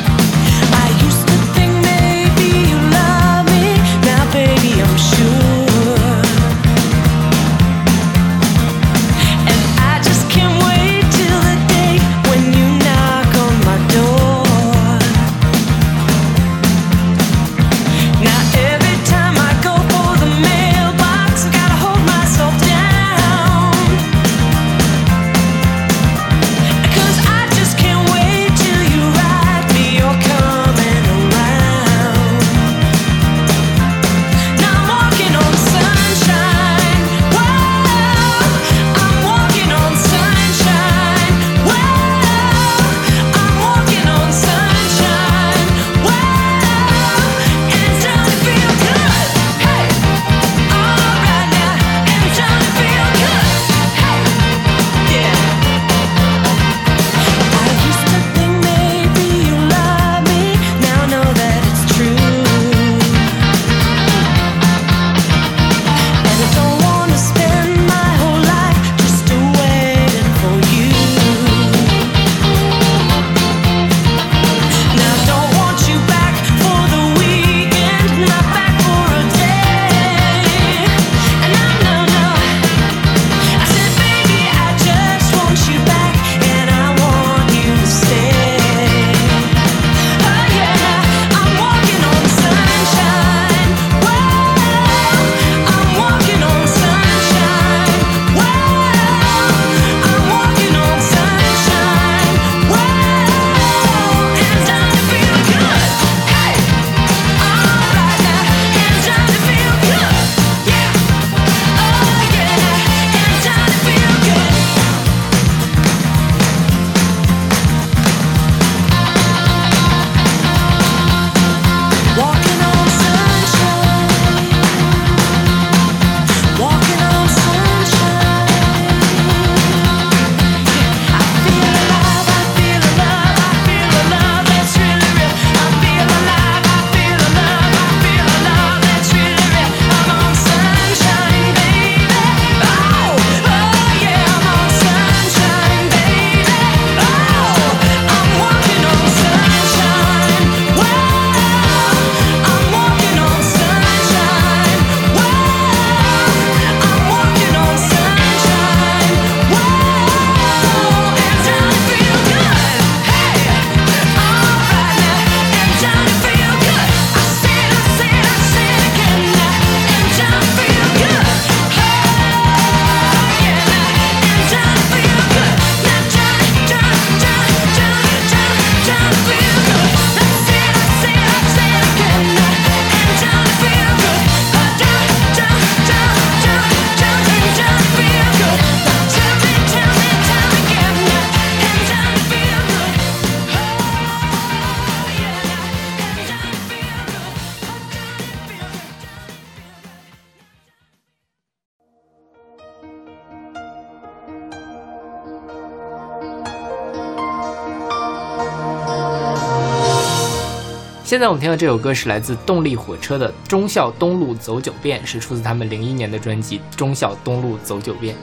[211.08, 218.14] 现在我们听到这首歌是来自动力火车的《忠孝东路走九遍》，是出自他们零一年的专辑《忠孝东路走九遍》。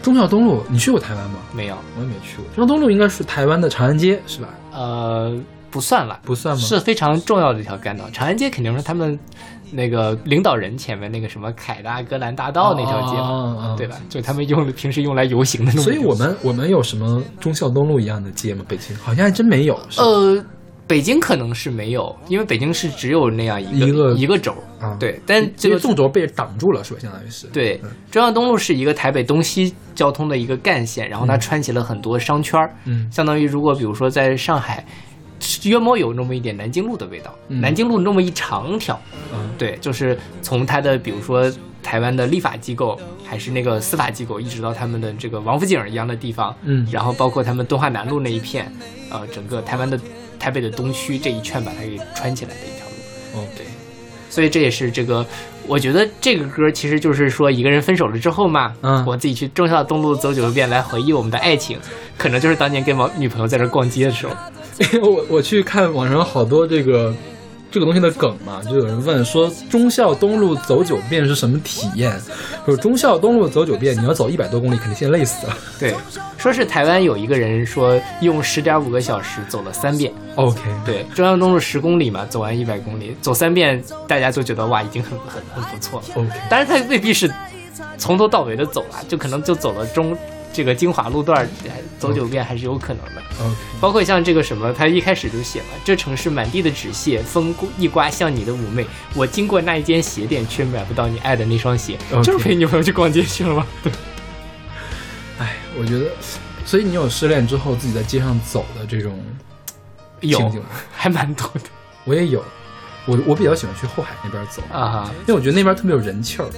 [0.00, 1.40] 忠孝东路，你去过台湾吗？
[1.52, 2.44] 没有，我也没去过。
[2.54, 4.48] 忠孝东路应该是台湾的长安街，是吧？
[4.72, 5.36] 呃，
[5.72, 6.62] 不算了，不算吗？
[6.62, 8.08] 是非常重要的一条干道。
[8.10, 9.18] 长安街肯定是他们
[9.72, 13.96] 那个领导人前面那个什么凯达格兰大道那条街嘛，哦对吧？
[14.08, 15.82] 就他们用平时用来游行的那种。
[15.82, 18.64] 所以我们我们有什么忠孝东路一样的街吗？
[18.68, 19.76] 北京好像还真没有。
[19.90, 20.44] 是呃，
[20.90, 24.52] 北京可能是没有，因为北京是只有那样一个一个轴。
[24.80, 26.98] 啊，对，但这个纵轴被挡住了，是吧？
[27.00, 27.46] 相当于是。
[27.48, 34.84] 对嗯，中央东路是一个台北东西交通的一个干线，然后它穿起了很多商圈儿，嗯相当于如果比如说在上海，
[35.62, 37.32] 约莫有那么一点南京路的味道。
[37.46, 39.00] 嗯南京路那么一长条，
[39.32, 41.48] 嗯对，就是从它的比如说
[41.84, 48.72] 台湾的立法机构，还是那个司法机构，一直到他们的这个王府井一样的地方，嗯然后包括他们敦化南路那一片，
[49.10, 50.00] 呃，整个台湾的
[50.40, 53.40] 台北的东区这一圈把它给穿起来的一条路。
[53.40, 53.64] 哦，对，
[54.28, 55.24] 所以这也是这个，
[55.68, 61.78] 我觉得这个歌其实就是说一个人分手了之后嘛，嗯我自己去忠孝东路走九遍来回忆我们的爱情，
[62.16, 64.34] 可能就是当年跟我女朋友在这逛街的时候。
[65.02, 67.14] 我我去看网上好多这个
[67.70, 72.12] 这个东西的梗嘛，就有人问说忠孝东路走九遍是什么体验？
[72.66, 75.56] 说忠孝东路走九遍，你要走一百多公里，肯定先累死了。
[75.78, 75.94] 对，
[76.36, 86.06] 说是台湾有一个人说用十点五个小时走了三遍，OK，对，中央东路十公里嘛，走完一百公里，走三遍，大家就觉得哇，已经很很很不错了。
[86.16, 87.32] OK，当然，他未必是
[87.96, 90.16] 从头到尾的走啊，就可能就走了中
[90.52, 91.48] 这个精华路段，
[91.98, 93.22] 走九遍还是有可能的。
[93.80, 98.84] 包括像这个什么，他一开始就写了：“这城市满地的纸屑，风一刮像你的妩媚。
[99.14, 101.96] 我经过那一间鞋店，却买不到你爱的那双鞋。
[102.22, 103.66] 就是陪女朋友去逛街去了吗？
[103.82, 103.92] 对，
[105.38, 106.10] 哎，我觉得，
[106.66, 109.18] 所以你有失恋之后自己在街上走的这种
[110.20, 110.66] 有情景吗？
[110.92, 111.60] 还蛮多的
[112.04, 112.44] 我也有，
[113.10, 116.48] 我我比较喜欢去后海那边走，啊因为我觉得那边特别有人气儿，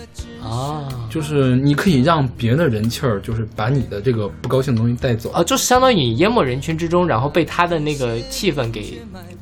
[0.47, 5.31] 啊就是你可以让别人的人气儿，就是把你的这个不高兴的东西带走。
[5.31, 5.43] 啊！
[5.43, 9.01] 就是相当于你淹没人群之中，然后被他的那个气氛给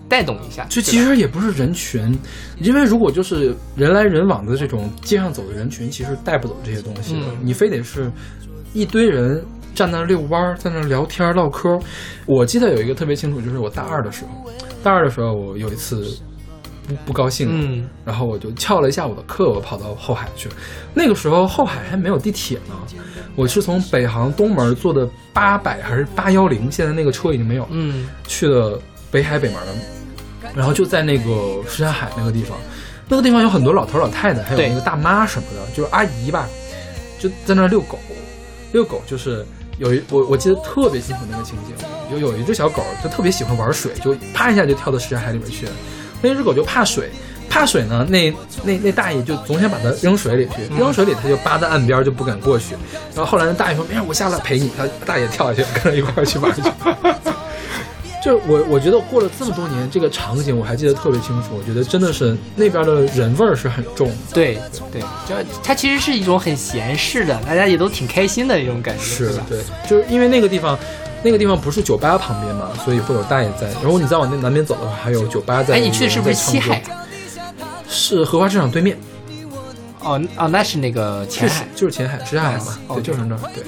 [0.09, 0.67] 带动一下。
[0.69, 2.17] 这其实也不是人群，
[2.61, 7.21] 因为如果就是人来人往的这种街上走的人群，其实带不走这些东西的。
[7.27, 8.11] 嗯你非得是
[8.73, 9.43] 一堆人
[9.75, 11.81] 站那儿遛弯儿，在那儿聊天儿唠嗑儿。
[12.27, 14.51] 我记得有一个特别清楚，就是我大二的时候，
[14.83, 16.19] 大二的时候我有一次
[16.91, 17.89] 不不高兴，嗯。
[18.05, 20.49] 然后我就翘了一下午的课，我跑到后海去。
[20.49, 20.55] 了。
[20.93, 22.75] 那个时候后海还没有地铁呢，
[23.37, 27.69] 我是从北航东门坐的八百还是八幺零，现在那个车已经没有了。
[27.73, 28.09] 嗯。
[28.27, 28.81] 去了
[29.11, 29.59] 北海北门，
[30.55, 32.59] 然后就在那个什刹海那个地方，
[33.09, 36.49] 那个地方有很多老头老太太，还有那个大妈什么的，就是阿姨吧，
[37.19, 37.99] 就在那遛狗，
[38.73, 39.45] 遛狗就是
[39.79, 41.75] 有一我我记得特别清楚那个情景，
[42.13, 45.73] 有有一只小狗就特别喜欢玩水，就啪一下就跳到什刹海里面去了，
[46.23, 47.11] 那只狗就怕水。
[47.49, 52.77] 怕水呢，那那那大爷就总想把它扔水里去，扔水里它就扒在岸边就不敢过去。
[53.13, 56.63] 然后后来那大爷说：“没事，我下来陪你。”他大爷跳下去，跟着一块儿去玩去。
[58.25, 61.49] 就我我觉得过了这么多年，这个场景我还记得特别清楚。
[61.59, 64.15] 我觉得真的是那边的人味儿是很重的。
[64.33, 64.57] 对
[64.93, 69.43] 对，就它其实是一种很闲适的，大家也都挺开心的一种感觉，是的？
[69.49, 69.59] 对，
[69.89, 70.79] 就是因为那个地方，
[71.23, 73.69] 那个地方不是酒吧旁边嘛，所以会有大爷在。
[73.83, 75.75] 然后你再往那南边走的话，还有酒吧在。
[75.75, 76.83] 哎，你去的是不是西海？
[77.89, 78.97] 是荷花市场对面，
[80.01, 81.67] 哦哦，那是那个前海。
[81.75, 83.41] 就是前海，什刹海嘛，哦对，就是那儿。
[83.53, 83.65] 对，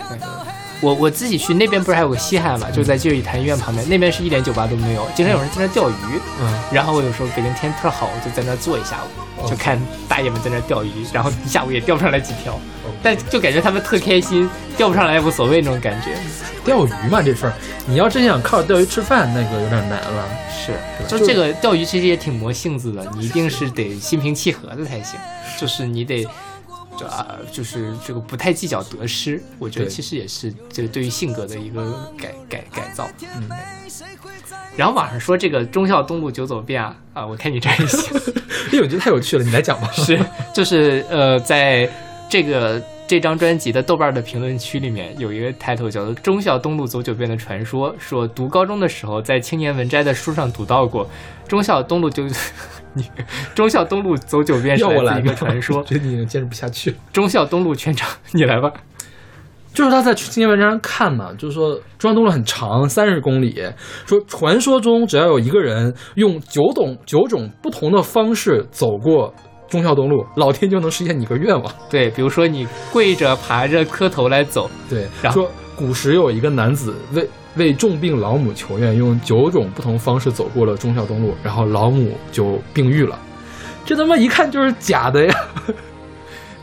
[0.81, 5.95] 我我自己去那边不是还有个西海嘛，就在就义坛医院旁边，那边是一点酒吧都没有，经常有人在那钓鱼。
[6.41, 16.11] 嗯，然后我有时候北京天特好，我就在那坐一下午，哦就看大爷们在那钓鱼，然后一下午也钓不上来几条，哦但就感觉他们特开心，钓不上来也无所谓那种感觉。
[16.65, 17.53] 钓鱼嘛这事儿，
[17.87, 20.29] 你要真想靠着钓鱼吃饭，那个有点难了。
[20.51, 20.73] 是，
[21.09, 25.19] 就就这个钓鱼其实也挺磨性子的，你一定是得心平气和的才行，
[25.59, 26.27] 就是你得。
[26.99, 33.09] 就啊，就是这个不太计较得失，我觉得其实也是这个对于性格的一个改改改造。
[33.35, 33.49] 嗯，
[34.77, 38.11] 然后网上说这个忠孝东路九走遍啊，啊，我看你这儿也写，
[38.73, 39.91] 因为我觉得太有趣了，你来讲吧。
[39.97, 40.19] 是，
[40.55, 41.89] 就是呃，在
[42.29, 51.09] 这个这张专辑的豆瓣的评论区里面有一个 title 叫做《忠孝东路走九遍的传说》，说读高中的时候在青年文摘的书上读到过，
[51.49, 52.25] 忠孝东路就
[52.97, 53.05] 你
[53.55, 56.97] 忠孝东路走九遍是来一个传说， 觉得你已经坚持不下去了。
[57.13, 58.71] 忠孝东路全长你来吧。
[59.75, 63.63] 就是他在青年文章上看嘛，就是说中央东路很长，三十公里。
[64.05, 69.33] 说传说中只要有一个人用九种九种不同的方式走过
[69.69, 71.73] 忠孝东路，老天就能实现你一个愿望。
[71.89, 77.27] 对，比如说你跪着、爬着、磕头来走，对，然后说古时有一个男子为
[77.57, 83.19] 为重病老母求愿，用九种不同方式走过了忠孝东路，然后老母就病愈了。
[83.85, 85.35] 这他妈一看就是假的呀！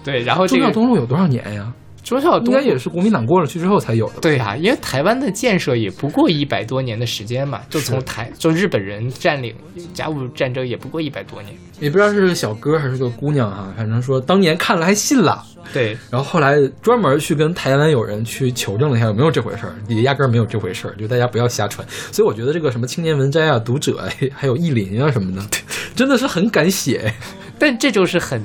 [0.03, 1.71] 对，然后这忠孝个东路有多少年呀？
[1.99, 4.19] 应忠孝东该也是国民党过了去之后才有的。
[4.21, 9.53] 对啊，因为台湾的建设也不过一百多年的时间嘛，就从台就日本人占领
[9.93, 11.53] 甲午战争也不过一百多年。
[11.79, 15.41] 也不知道是个小哥还是个姑娘哈、反正说当年看了还信了，
[15.71, 21.87] 对，然后后来专门去跟台湾友人去求证了一下有没有这回事儿，也压根儿没有这回事儿，就大家不要瞎传。
[22.11, 25.41] 所以我觉得这个什么青年文摘啊、读者啊还有意林啊什么的，
[25.95, 27.13] 真的是很敢写。
[27.57, 28.41] 但这就是很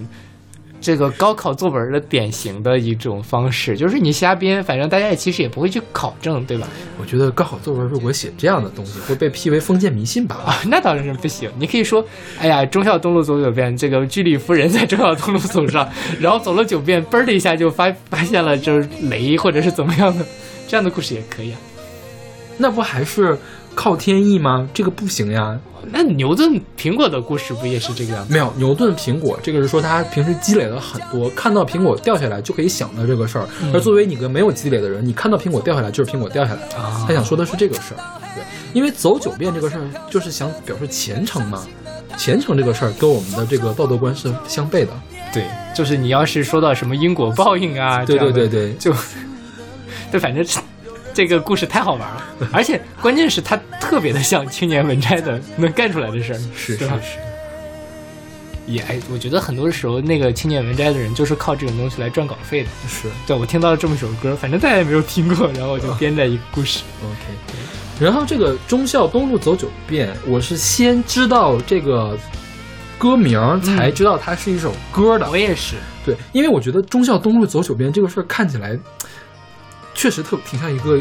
[0.84, 6.68] 这个高考作文的典型的一种方式，就是你瞎编，反正大家也其实也不会去考证，对吧？
[7.00, 10.36] 我觉得高考作文如果写这样的东西，会被批为封建迷信吧？
[10.44, 11.50] 啊，那当然是不行。
[11.58, 12.06] 你可以说，
[12.38, 15.88] 哎呀，忠孝东路走九遍，这个居里夫人在忠孝东路走上，
[16.20, 20.22] 然后走了九遍，嘣的一下就发发现了就是雷或者是怎么样的，
[20.68, 21.58] 这样的故事也可以啊。
[22.58, 23.36] 那不还是
[23.74, 24.68] 靠天意吗？
[24.72, 25.58] 这个不行呀。
[25.92, 28.32] 那牛顿苹果的故事不也是这个样子？
[28.32, 33.46] 没有牛顿苹果，这个是说他平时积累了很多，看到苹果掉下来就可以想到这个事儿。
[33.72, 36.76] 而作为你个没有积累的人，你看到苹果掉下来就是苹果掉下来了。
[36.76, 38.00] 啊他想说的是这个事儿，
[38.34, 41.66] 对，因为走九遍这个事儿就是想表示虔诚嘛，
[42.16, 44.92] 虔诚这个事儿跟我们的这个道德观是相悖的。
[45.34, 45.44] 对，
[45.74, 48.90] 就是你要是说到什么因果报应啊，对对对对，就，
[50.10, 50.42] 对，反正
[51.14, 56.98] 这这个故事太好玩了，而且关键是它特别的像青年文摘的能干出来的事儿，是吧？
[57.00, 57.18] 是是，
[58.66, 62.68] 也，哎，我觉得很多时候那个青年文摘的人就是靠这种东西来赚稿费的。
[62.88, 66.82] 是对，我听到了这么一首歌，反正大家也没有听过，然后我就编在一个故事。
[67.00, 67.64] OK。
[68.00, 72.18] 然后这个忠孝东路走九遍，我是先知道这个
[72.98, 75.30] 歌名，才知道它是一首歌的。
[75.30, 78.76] 我也是，对，因为我觉得忠孝东路走九遍这个事儿看起来，
[79.94, 81.00] 确实特挺像一个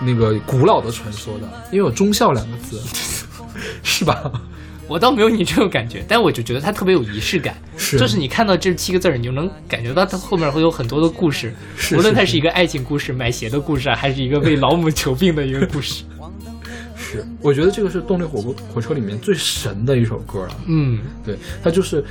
[0.00, 2.80] 那个古老的传说的，因为有忠孝两个字，
[3.82, 4.30] 是吧？
[4.86, 7.56] 我倒没有你这种感觉，但我就觉得它特别有仪式感。
[7.76, 16.04] 是就是你看到这七个字儿，你就能感觉到它后面会有很多的故事，是无论它是是一个爱情故事、买鞋的故事啊，还是一个为老母求病的一个故事。
[16.94, 20.56] 是，我觉得这个是动力火锅火车里面最神的一首歌了。
[20.66, 22.04] 嗯，对，它就是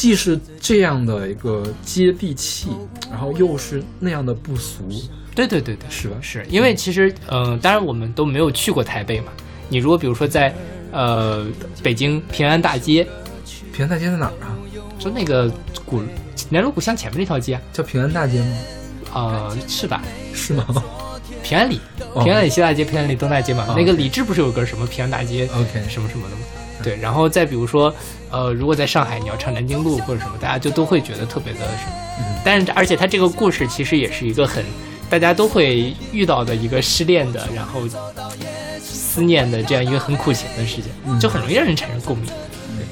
[0.00, 2.68] 既是这样的一个接地气，
[3.10, 4.88] 然后又是那样的不俗，
[5.34, 6.16] 对对对对，是吧？
[6.22, 9.30] 是因为其实，嗯、当然我们都没有去过台北嘛。
[9.68, 10.54] 你如果比如说在
[10.90, 11.46] 呃
[11.82, 13.06] 北京平安大街，
[13.74, 14.56] 平安大街在哪儿啊？
[14.98, 15.52] 就那个
[15.84, 16.02] 古
[16.48, 18.56] 南锣鼓巷前面那条街啊，叫平安大街吗？
[19.12, 20.02] 呃，是吧？
[20.32, 20.64] 是吗
[21.42, 21.78] 平安里，
[22.14, 23.66] 哦平安里西大街、平安里东大街嘛。
[23.68, 26.42] 哦那个李志不是有个什么平安大街？OK，什么什么的吗？
[26.82, 27.94] 对，然后再比如说，
[28.30, 31.92] 呃，如果在上海你要唱南京路或者什么，大家就都会觉得特别的什么。
[32.18, 34.64] 嗯但是而且它这个故事其实也是一个很
[35.10, 37.82] 大家都会遇到的一个失恋的，然后
[38.80, 42.26] 思念的这样一个很苦情的事情，嗯就很容易让人产生共鸣。
[42.26, 42.86] 对，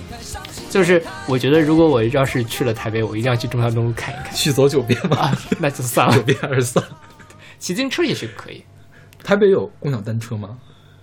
[0.69, 5.17] 就是我觉得如果我要是去了台北，我一定要去中山东路看一看去走九遍吧？
[5.17, 6.99] 啊，那就算了，九遍还是算了。
[7.59, 8.65] 骑自行车也许可以，
[9.25, 10.59] 台北有共享单车吗？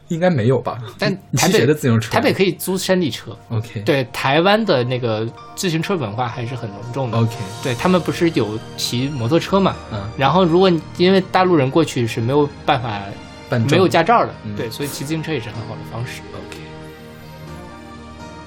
[0.10, 0.78] 应该没有吧？
[1.00, 2.12] 但台北的自行车？
[2.12, 3.36] 台北可以租山地车。
[3.50, 7.18] OK 对，台湾的那个自行车文化还是很浓重的。
[7.18, 9.76] OK 对他们不是有骑摩托车嘛？
[9.92, 13.02] 嗯，然后如果你因为大陆人过去是没有办法
[13.50, 16.22] 办没有驾照的，嗯对，所以骑自行车也是很好的方式。
[16.50, 16.60] OK。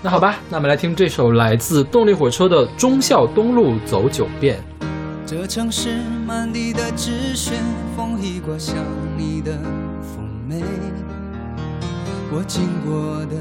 [0.01, 4.59] 那好吧，那我们来听这首来自动力火车的《忠孝东路走九遍》。
[5.27, 7.55] 这城市满地的纸屑，
[7.97, 8.77] 风一刮像
[9.17, 10.63] 你的妩媚。
[12.31, 13.37] 我经过的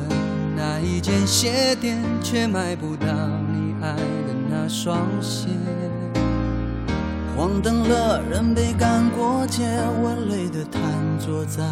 [0.56, 3.08] 那一间鞋店，却买不到
[3.52, 5.50] 你爱的那双鞋。
[7.36, 9.64] 黄灯了，人被赶过街，
[10.02, 10.82] 我累得瘫
[11.20, 11.64] 坐在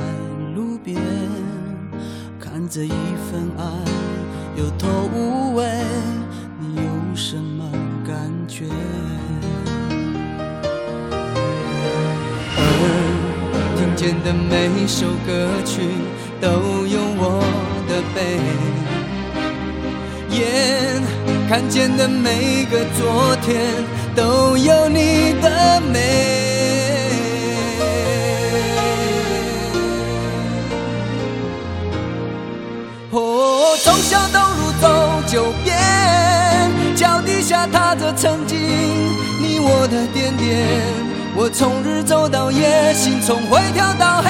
[0.55, 1.01] 路边，
[2.37, 3.63] 看着一份爱
[4.57, 5.65] 有头无尾，
[6.59, 7.63] 你有什么
[8.05, 8.65] 感觉？
[12.57, 12.63] 耳
[13.77, 15.81] 听见的每首歌曲
[16.41, 17.41] 都有我
[17.87, 18.39] 的悲，
[20.29, 21.01] 眼
[21.47, 23.61] 看见的每个昨天
[24.15, 25.99] 都有你的美。
[33.11, 35.73] 哦，忠孝东路走九遍，
[36.95, 38.59] 脚底下踏着曾经
[39.41, 40.67] 你我的点点。
[41.37, 44.29] 我从日走到夜，心从灰跳到黑。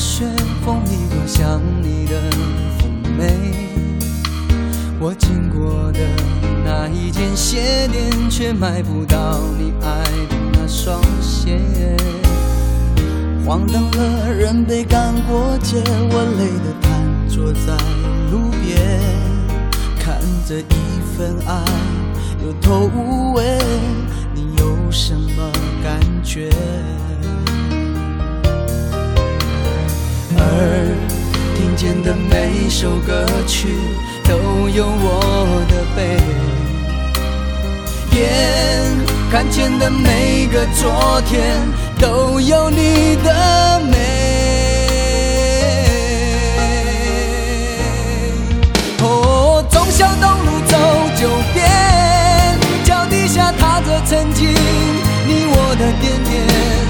[0.00, 0.24] 的纸屑，
[0.64, 2.18] 风里多像你的
[2.78, 2.88] 妩
[3.18, 3.36] 媚。
[4.98, 6.00] 我经过的
[6.64, 11.60] 那一间鞋店，却买不到你爱的那双鞋。
[13.44, 17.76] 黄灯了，人被赶过街，我累得瘫坐在
[18.30, 18.98] 路边，
[19.98, 21.62] 看着一份爱
[22.42, 23.58] 有头无尾，
[24.34, 26.50] 你有什么感觉？
[30.36, 30.96] 耳
[31.56, 33.68] 听见的每首歌曲
[34.24, 36.18] 都有我的悲，
[38.16, 38.20] 眼
[39.30, 41.56] 看见的每个昨天
[41.98, 43.96] 都有你的美。
[49.02, 50.76] 哦，忠孝东路走
[51.20, 51.66] 九遍，
[52.84, 54.48] 脚底下踏着曾经
[55.26, 56.89] 你我的点点。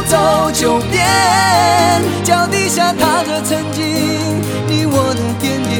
[0.11, 1.07] 走九遍，
[2.21, 3.81] 脚底下踏着曾经
[4.67, 5.79] 你我的点点。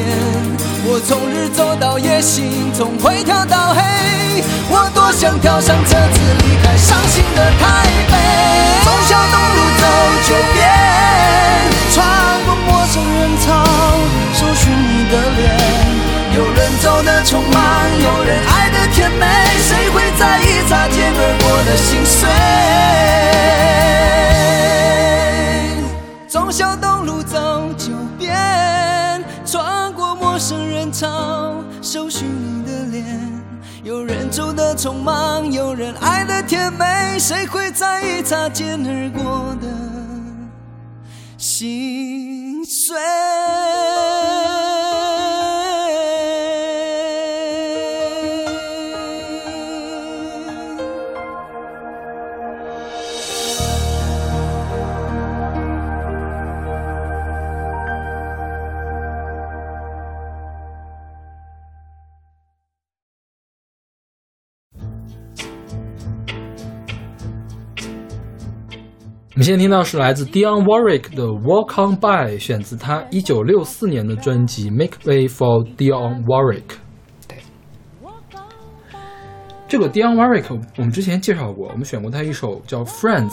[0.86, 3.82] 我从日走到夜，心从灰跳到黑。
[4.70, 8.16] 我多想跳上车子离开伤心的台北。
[8.82, 9.84] 从小东路走
[10.24, 10.64] 九遍，
[11.92, 12.00] 穿
[12.46, 13.52] 过陌生人潮，
[14.32, 15.44] 搜寻你的脸。
[16.32, 17.60] 有人走的匆忙，
[18.00, 19.26] 有人爱的甜美，
[37.24, 39.68] 谁会在意擦肩而过的
[41.38, 42.01] 心？
[69.42, 76.62] 们现在听到是来自 Dion Warwick 的《Walk On By》，选自他一九六四年的专辑《Make Way for Dion Warwick》。
[77.26, 77.38] 对，
[79.66, 80.44] 这个 Dion Warwick
[80.76, 83.30] 我们之前介绍过，我们选过他一首叫《Friends》，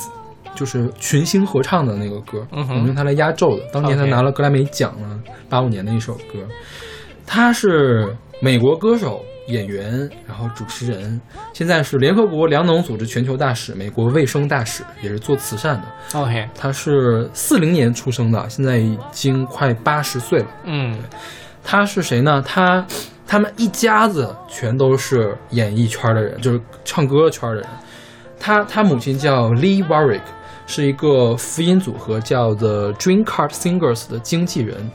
[0.56, 3.64] 就是群星合唱的那个歌，嗯我们用它来压轴的。
[3.72, 6.40] 当年他拿了格莱美奖了，八五年的一首歌。
[7.28, 11.20] 他是美国歌手、演员，然后主持人，
[11.54, 16.20] 现在是联合国粮农组织全球大使、美国卫生大使，也是做慈善的。
[16.20, 20.48] OK，他是四零年出生的，现在已经快八十岁了。
[20.64, 20.98] 嗯
[21.64, 22.42] 他是谁呢？
[22.46, 22.86] 他
[23.28, 27.66] 他们一家子全都是演艺圈的人，就是唱歌圈的人。
[28.40, 30.22] 他他母亲叫 Lee Warwick，
[30.66, 34.90] 是一个福音组合叫 The Dream Card Singers 的经纪人。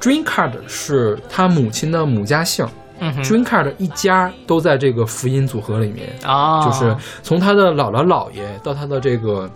[0.00, 2.66] Dream Card 是他母亲的母家姓、
[3.04, 6.08] 嗯哼 d r e a m Card 一家都在这个福音组合里面。
[6.24, 9.50] 啊，就是从他的姥姥姥爷到他的这个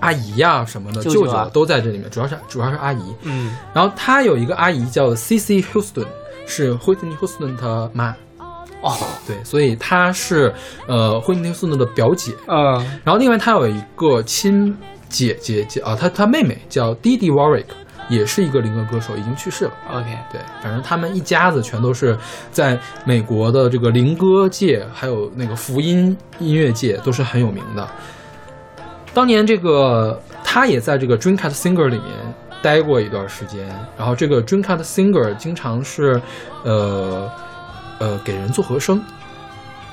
[0.00, 3.02] 阿姨呀、什么的，舅舅都在这里面，主要是主要是阿姨。
[3.22, 5.60] 嗯然后他有一个阿姨叫 C.C.
[5.62, 6.06] Houston，
[6.46, 8.14] 是 Whitney Houston 的妈。
[8.80, 8.94] 哦
[9.26, 10.54] 对，所以她是
[10.86, 12.32] 呃惠特尼·休斯顿的表姐。
[12.46, 14.72] 嗯然后另外他有一个亲
[15.08, 17.64] 姐姐叫啊，他他妹妹叫 Dee Warwick，
[18.08, 19.72] 也是一个灵歌歌手，已经去世了。
[19.90, 22.16] OK 对，反正他们一家子全都是
[22.50, 27.88] 在美国的这个灵歌界，还有那个福音音乐界都是很有名的。
[29.14, 36.20] 当年这个他也在这个 Dream Cat Singer 里面待过一段时间，然后这个 Dream Cat Singer 经常是
[36.64, 37.30] 呃
[37.98, 39.02] 呃给人做和声。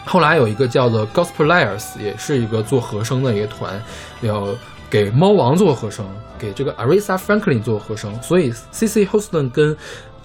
[0.08, 3.82] 后来有一个叫做 Gospel Liars，也是一个做和声的一个团，
[4.22, 4.56] 有
[4.90, 6.06] 给猫王做和声，
[6.38, 9.06] 给这个 Aretha Franklin 做和声，所以 C.C.
[9.06, 9.76] Houston 跟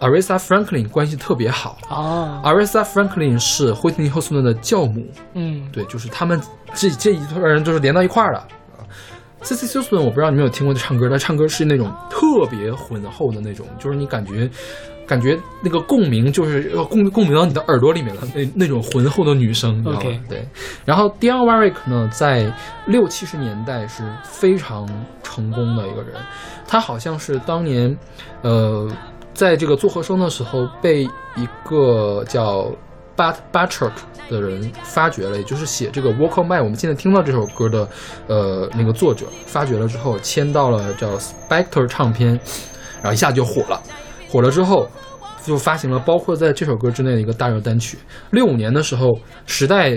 [0.01, 1.79] Aretha Franklin 关系特别好。
[1.89, 6.41] 哦，Aretha Franklin 是 C C Houston 的教母，嗯，对，就是他们
[6.75, 8.39] 这这一段人就是连到一块儿的。
[8.39, 8.47] 啊
[9.43, 14.51] C C 休斯顿，我不知道你们有听过他唱歌，他唱歌是那种特别浑厚的那种，就是你感觉，
[15.11, 20.49] 感觉那个共鸣就是要共共鸣到你的耳朵里面了，那那种浑厚的女声，你知道吗 OK 对。
[20.85, 22.55] 然后 Dionne Warwick 呢，在
[22.87, 24.89] 六七十年代是非常
[25.25, 26.15] 成功的一个人，
[26.65, 27.99] 他好像是当年，
[28.43, 28.89] 呃，
[29.35, 32.71] 在这个做和声的时候被一个叫
[33.17, 33.91] Bart Bacharach
[34.31, 37.89] 的人发掘了，也就是写这个《Walk on By》，我们现在听到这首歌的，
[38.29, 42.29] 呃，那个作者发掘了之后，签到了叫 Spectre 唱片，
[43.03, 43.83] 然后一下就火了。
[44.31, 44.89] 火了之后，
[45.45, 47.99] 就发行了包括在这首歌之内的一个大热单曲。
[48.31, 49.09] 六五年的时候，
[49.47, 49.91] 《时代》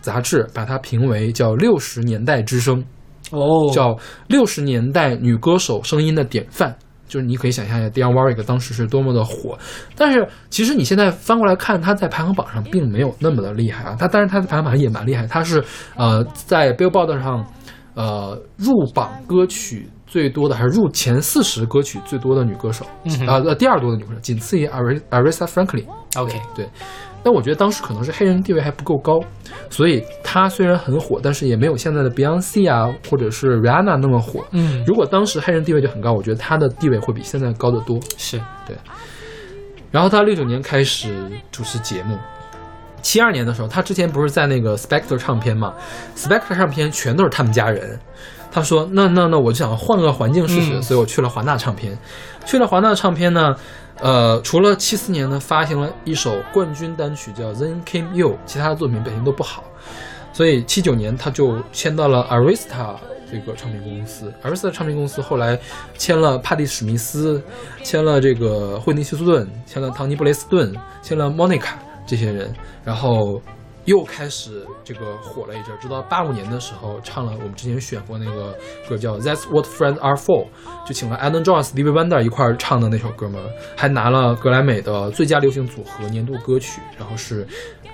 [0.00, 2.84] 杂志把它评为叫六十年代之声。
[3.30, 3.96] 哦，叫
[4.26, 6.74] 六十年代女歌手声音的典范。
[7.06, 9.58] 就是你可以想象一下，Dionne Warwick 当时是多么的火，
[9.96, 13.96] 但是其实你现在翻过来看，她在排行榜上并没有那么的厉害啊。
[13.98, 15.60] 她当然她在排行榜上也蛮厉害，她是
[15.96, 17.44] 呃在 Billboard 上
[17.94, 25.84] 呃入榜歌曲最多的，还是入前四十歌曲最多的女歌手，嗯呃呃第二多的女歌手，仅次于 Are- Aretha Franklin。
[26.16, 26.68] OK，对，
[27.22, 29.20] 但我觉得当时可能是黑人地位还不够高，
[29.70, 34.44] 所以她虽然很火，但是也没有现在的 Beyonce 啊，或者是 Rihanna 那么火。
[34.50, 38.00] 嗯，如果当时黑人地位就很高，我觉得她的地位会比现在高得多。
[38.16, 38.36] 是
[38.66, 38.76] 对，
[39.92, 41.14] 然后她六九年开始
[41.52, 42.18] 主持节目，
[43.00, 45.72] 七二年的时候，她之前不是在那个 Spectre 唱片嘛
[46.16, 47.96] ？Spectre 唱片全都是他们家人。
[48.50, 51.96] 她说：“那那那，我就想换个环境试试，嗯所以我去了华纳唱片。
[52.44, 53.54] 去了华纳唱片呢，
[54.00, 59.62] 呃，除了七四年呢发行了一首冠军单曲叫《Then Came You》，其他的作品表现都不好，
[60.32, 62.96] 所以七九年他就签到了 Arista
[63.30, 64.32] 这个唱片公司。
[64.42, 65.56] Arista 唱片公司后来
[65.96, 67.40] 签了帕蒂史密斯，
[67.84, 71.74] 签了这个惠尼休斯顿，签了唐尼布雷斯顿，签了 Monica
[72.04, 73.40] 这些人，然后
[73.84, 78.56] 又开始这个火了一阵儿，直到八五年的时候唱了我们之前选过那个
[78.88, 80.44] 歌叫《That's What Friends Are For》，
[80.86, 83.40] 就请了 Adam Jones、Stevie Wonder 一块儿唱的那首歌嘛，
[83.76, 87.46] 还拿了格莱美的最佳流行组合年度歌曲，然后是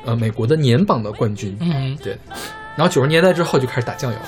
[0.05, 1.57] 呃美国的年榜的冠军。
[1.61, 2.19] 嗯，对，
[2.77, 4.19] 然后九十年代之后就开始打酱油，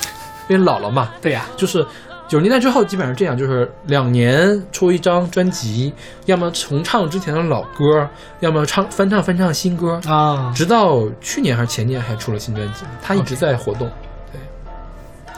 [0.49, 0.89] 因为老了。
[0.89, 1.85] 嘛，对呀，就是
[2.29, 5.91] 九十年代之后基本上这样，就是两年出一张专辑，
[6.27, 8.07] 要么重唱之前的老歌，
[8.41, 13.91] 要么唱翻唱翻唱新歌，啊，直到去年还是前年还出了新专辑，他一直在活动。
[14.31, 15.33] 对，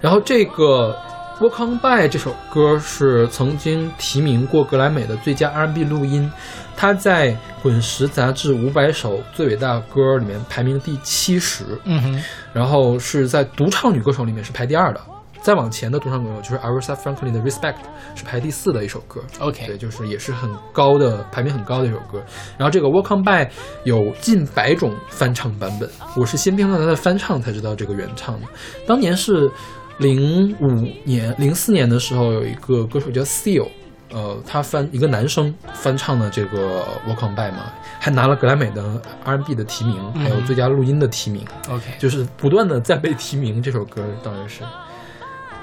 [0.00, 0.96] 然后这个
[1.44, 6.30] 《Walk On By》这首歌是曾经提名过格莱美的最佳 R&B 录音，
[6.76, 7.32] 它在
[7.64, 15.00] 《滚石》杂志五百首最伟大歌里面排名第七十，嗯哼，然后是在独唱女歌手里面是排第二的。
[15.42, 17.74] 再往前的独唱歌手就是 Aretha Franklin 的《Respect》，
[18.14, 19.20] 是排第四的一首歌。
[19.40, 22.22] OK 对，就是也是很高的排名很高的一首歌。
[22.56, 23.44] 然后这个《Walk On By》
[23.84, 28.46] 有近百种翻唱版本，我是先听到它的翻唱才知道这个原唱的。
[28.86, 29.50] 当年是
[29.98, 30.66] 零五
[31.04, 33.68] 年、零四年的时候，有一个歌手叫 Seal。
[34.14, 41.42] 呃，他翻一个男生翻唱的这个《Walk On By》嘛，还拿了格莱美的 R&B 的提名，还有最佳录音的提名。
[41.70, 43.62] OK，就是不断的在被提名。
[43.62, 44.64] 这首歌当然是，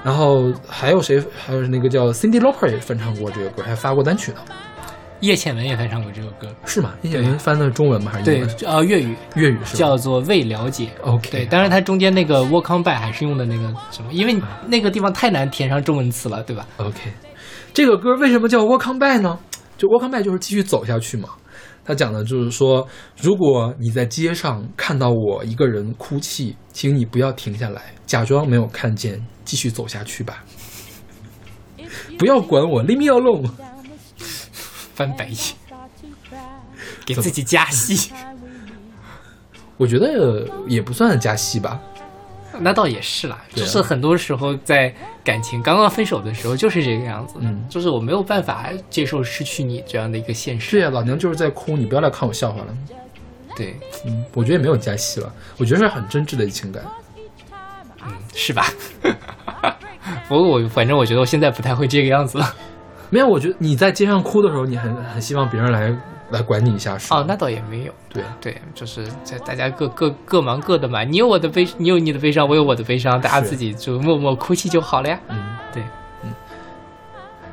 [0.03, 1.21] 然后还有谁？
[1.45, 4.37] 还有那个叫 Cindy Lauper 也翻唱过这个歌，还发过单曲呢，
[5.19, 6.93] 叶倩文也翻唱过这首歌，是吗？
[7.01, 8.11] 叶倩文翻的中文吗？
[8.13, 9.79] 还是英文？，呃，粤语粤语是吧？
[9.79, 10.89] 叫做未了解。
[11.01, 14.35] OK，对，当然它中间那个 walk on by 还是用的那个什么，因为
[14.67, 17.11] 那个地方太难填上中文词了，对吧？OK，
[17.73, 19.37] 这个歌为什么叫 Walk On By 呢？
[19.77, 21.29] 就 Walk On By 就是继续走下去嘛。
[21.85, 22.87] 他讲的就是说，
[23.19, 29.19] 如果你在街上看到我一个人哭泣，请你不要停下来，假装没有看见，
[29.49, 30.43] 继续走下去吧。
[32.19, 33.49] 不要管我，Leave me alone。
[34.93, 35.37] 翻白眼，
[37.03, 38.11] 给自己加戏，
[39.75, 41.81] 我觉得也不算加戏吧。
[42.59, 43.41] 那倒也是啦。
[43.55, 44.93] 就是很多时候在
[45.23, 50.71] 感情刚刚分手的时候就是这个样子，嗯就是我没有办法接受失去你这样的一个现实。
[50.71, 52.77] 对呀，老娘就是在哭，你不要来看我笑话了。
[53.55, 53.75] 对，
[54.05, 56.83] 嗯，我觉得也没有加戏了，我觉得是很真挚的情感。
[58.05, 58.65] 嗯，是吧？
[60.27, 62.53] 不过我反正我觉得我现在不太会这个样子了。
[63.09, 65.95] 没有，我觉得你在街上哭的时候，你很很希望别人来
[66.29, 67.93] 来管你一下，是吗哦，那倒也没有。
[68.07, 75.19] 对，对，就是在大家各各各忙各的嘛，你有我的悲，你有你的悲伤，我有我的悲伤，大家自己就默默哭泣就好了呀。
[75.27, 75.83] 嗯，对，
[76.23, 76.31] 嗯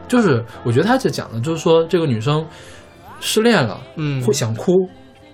[0.06, 2.46] 就是我觉得他这讲的就是说，这个女生
[3.20, 4.72] 失恋了，嗯会想哭，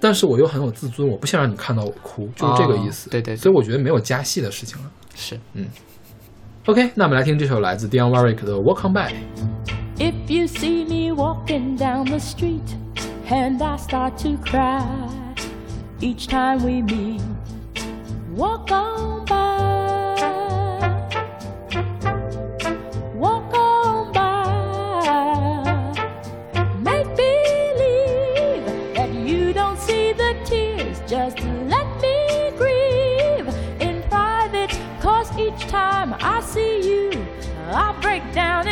[0.00, 3.08] 但是我又很有自尊，我不想让你看到我哭，就是这个意思。
[3.08, 4.90] 哦对对对所以我觉得没有加戏的事情了。
[5.15, 5.67] 是，嗯。
[6.65, 9.13] OK，那我们来听这首来自 Dion Warwick 的《Walk On By》。
[9.97, 12.75] If you see me walking down the street
[13.29, 14.83] and I start to cry
[15.99, 17.21] each time we meet,
[18.35, 19.35] walk on by.
[23.17, 24.93] Walk on by.
[26.83, 30.99] Make believe that you don't see the tears.
[31.07, 31.39] Just
[37.74, 38.68] I break down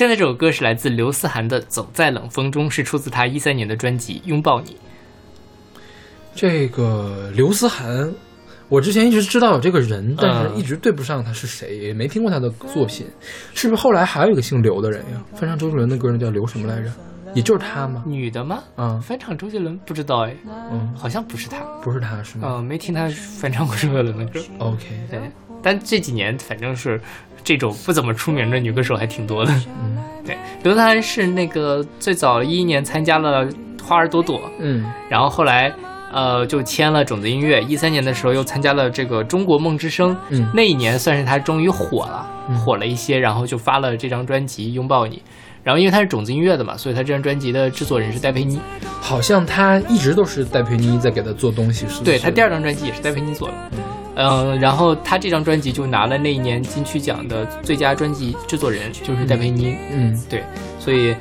[0.00, 4.70] 现在这首歌是来自刘思涵的《走在冷风中》，是出自他一三年的专辑《拥抱你》。
[6.34, 8.10] 这个刘思涵，
[8.70, 13.06] 我之前一直知道有这个人，但是嗯一直对不上他是谁，也没听过他的作品。
[13.52, 15.22] 是不是后来还有一个姓刘的人呀？
[15.34, 16.90] 翻唱周杰伦的歌那叫刘什么来着？
[17.34, 18.02] 也就是他吗？
[18.06, 18.62] 女的吗？
[18.78, 20.34] 嗯，翻唱周杰伦不知道哎，
[20.72, 21.60] 嗯，好像不是他。
[21.82, 23.06] 不是他是吗、嗯，没听他
[23.38, 24.40] 翻唱过周杰伦的歌。
[24.60, 25.20] o k 对，
[25.62, 27.00] 但这几年反正是
[27.42, 29.52] 这种不怎么出名的女歌手还挺多的。
[29.82, 33.46] 嗯 对，刘思涵是那个最早一一年参加了
[33.82, 35.72] 《花儿朵朵》，嗯然后后来
[36.12, 45.16] 呃就签了种子音乐，一三年的时候又参加了这个中国梦之声，嗯那一年算是他终于火了，嗯火了一些，然后就发了这张专辑《拥抱你》。
[45.62, 48.58] 然后因为他是种子音乐的嘛，所以他这张专辑的制作人是戴佩妮。
[49.00, 52.04] 好像他一直都是戴佩妮在给他做东西，是是？
[52.04, 53.54] 对他第二张专辑也是戴佩妮做的。
[53.72, 53.78] 嗯，
[54.14, 59.76] 然后他这张专辑就拿了那一年金曲奖的最佳专辑制作人，就是戴佩妮。
[59.92, 60.44] 嗯对，
[60.78, 61.14] 所以，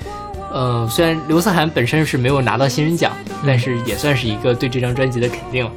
[0.51, 3.11] 呃，虽然刘思涵本身是没有拿到新人奖，
[3.45, 5.71] 但是也算是一个对这张专辑的肯定了。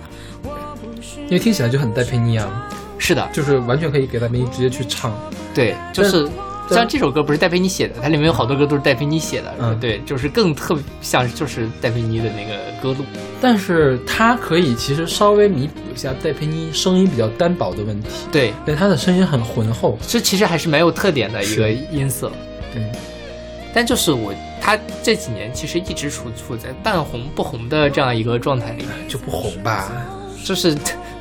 [1.25, 5.13] 因为听起来就很戴佩妮啊，是的，就是完全可以给戴佩妮直接去唱。
[5.55, 6.33] 对，就是但
[6.73, 13.05] 像这首歌不是戴佩妮写的，它里面有好多歌都是戴佩妮写的，嗯对，就是更特别像就是戴佩妮的那个歌路。
[13.41, 19.99] 但是它可以其实稍微弥补一下戴佩妮声音比较单薄的问题，对，但她的声音很浑厚。
[20.07, 22.31] 这其实还是蛮有特点的一个音色。
[22.73, 22.83] 对，
[23.75, 29.91] 但就是我他这几年其实一直处处在半红不红的这样一个状态里面，就不红吧？
[30.45, 30.77] 就是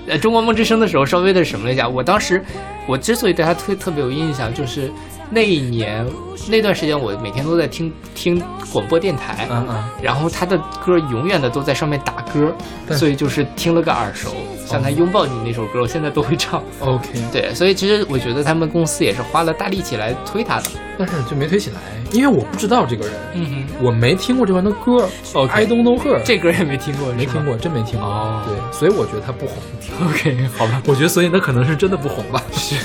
[0.08, 1.89] 呃中国梦之声的时候稍微的什么了一下。
[1.89, 2.43] 我当时
[2.88, 4.91] 我之所以对他特特别有印象，就是
[5.34, 6.05] 那一年
[6.49, 9.84] 那段时间我每天都在听听广播电台，嗯嗯！
[10.01, 12.53] 然后他的歌永远的都在上面打歌，
[12.95, 14.29] 所以就是听了个耳熟。
[14.65, 16.63] 像他拥抱你那首歌，我现在都会唱。
[16.79, 20.69] OK，对，所以其实我觉得他们公司也是花了大力气来推他的。
[20.97, 21.77] 但是就没推起来，
[22.11, 25.09] 因为我不知道这个人，嗯哼我没听过这个人的歌
[25.49, 27.43] I don't know her， 这歌也没听过，没听。
[27.45, 28.07] 过，真没听过。
[28.07, 29.57] 哦对，所以我觉得他不红。
[30.07, 30.82] OK，好吧。
[30.86, 32.41] 我觉得，所以那可能是真的不红吧。
[32.53, 32.75] 是，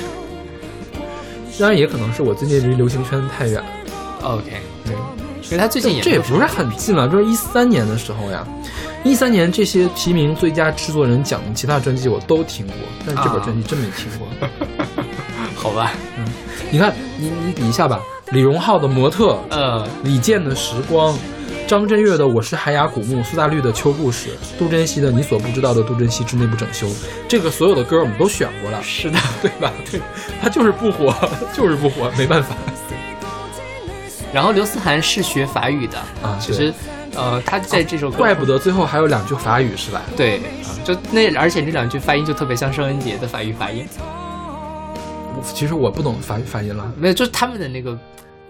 [1.59, 3.68] 当然也可能是我最近离流行圈太远了。
[4.22, 4.44] OK，
[4.84, 4.94] 对，
[5.42, 8.46] 所以他最近也这也不是很近了，这是一三年的时候呀。
[9.04, 12.74] 一三年这些提名最佳制作人奖的其他专辑我都听过，
[13.07, 14.26] 但是这本啊专辑真没听过。
[15.54, 15.92] 好吧。
[16.18, 16.24] 嗯
[16.68, 18.00] 你看，你你比一下吧，
[18.32, 21.14] 李荣浩的《模特》，呃，李健的《时光》，
[21.67, 26.87] 张震岳的《我是海雅古墓》，苏打绿的《秋故事》，杜珍熙的《你所不知道的杜珍熙之内部整修》，
[27.27, 29.19] 这个所有的歌我们都选过了，是的。
[29.43, 29.73] 对吧？
[29.91, 30.01] 对，
[30.41, 31.12] 他就是不火，
[31.53, 32.55] 就是不火，没办法。
[34.33, 36.73] 然后刘思涵是学法语的啊其实
[37.14, 40.03] 呃，他在这首歌怪不得最后还有两句法语是吧？
[40.17, 40.41] 对，
[40.85, 43.85] 就那而且这两句发音就特别像尚雯婕的法语发音，
[45.37, 47.99] 我其实我不懂法语发音了，没有，就是他们的那个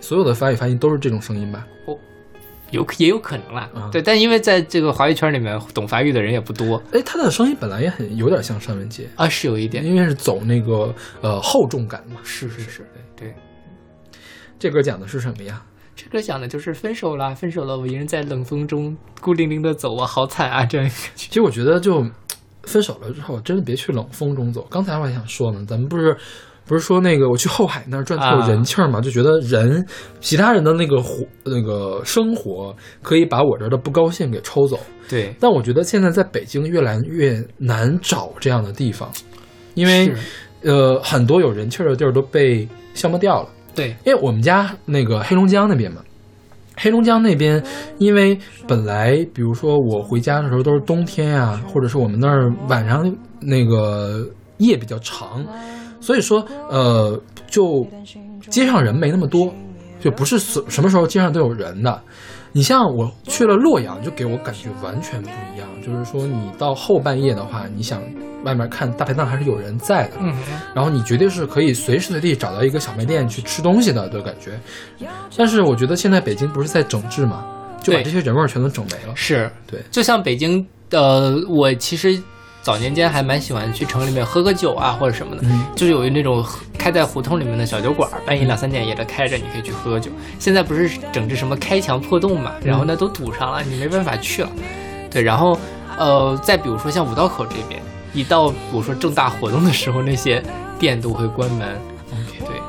[0.01, 1.65] 所有的法语发音都是这种声音吧？
[2.71, 12.21] 有也有可能啦，啊对，但因为在这个华语圈里面懂法语的人也不多哎，他的声音本来也很有点像尚雯婕，啊，是有一点，因为是走那个呃厚重感嘛。
[12.25, 12.87] 是是是，
[13.17, 13.35] 对对，
[14.59, 15.63] 这歌讲的是什么呀？
[15.95, 22.05] 这歌讲的就是分手啦，分手了，我一人在冷风中孤零零的走，啊好惨啊，这样一个其实我觉得就
[22.65, 24.67] 分手了之后，真的别去冷风中走。
[24.69, 26.17] 刚才我还想说呢，咱们不是
[26.67, 29.87] 不是说那个我去后海那儿赚透人气儿嘛，就觉得人
[30.21, 34.79] 其他人的那个活那个生活可以把我这儿的不高兴给抽走。
[35.09, 39.09] 对，但我觉得现在在北京越来越难找这样的地方，
[39.75, 40.13] 因为
[40.63, 43.49] 呃很多有人气儿的地儿都被消磨掉了。
[43.73, 46.03] 对，因为我们家那个黑龙江那边嘛，
[46.77, 47.63] 黑龙江那边，
[47.99, 48.37] 因为
[48.67, 54.27] 本来比如说我回家的时候都是冬天呀、或者是我们那儿晚上那个
[54.59, 55.45] 夜比较长，
[56.07, 57.85] 所以说呃就
[58.49, 59.53] 街上人没那么多，
[60.01, 62.01] 就不是什什么时候街上都有人的。
[62.53, 65.69] 你像我去了洛阳，就给我感觉完全不一样。
[65.85, 68.01] 就是说，你到后半夜的话，你想
[68.45, 70.33] 外面看大排档还是有人在的，嗯，
[70.75, 74.53] 然后你绝对是可以随时随地找到一个小卖店去吃东西的的感觉。
[75.37, 77.45] 但是我觉得现在北京不是在整治嘛，
[77.83, 79.15] 就把这些人味儿全都整没了。
[79.17, 82.19] 是对就像北京，呃，我其实
[82.67, 86.45] 早年间还蛮喜欢去城里面喝个酒啊，或者什么的，嗯就是有那种
[86.77, 90.11] 开在胡同里面的小酒馆，半夜两三点也在开着，你可以去喝个酒。
[90.41, 94.51] 现在不是整治什么开墙破洞嘛，然后呢都堵上了，你没办法去了。
[95.09, 95.57] 对，然后
[95.97, 97.81] 呃，再比如说像五道口这边，
[98.13, 100.43] 一到比如说正大活动的时候，那些
[100.77, 101.69] 店都会关门。
[102.41, 102.61] 对，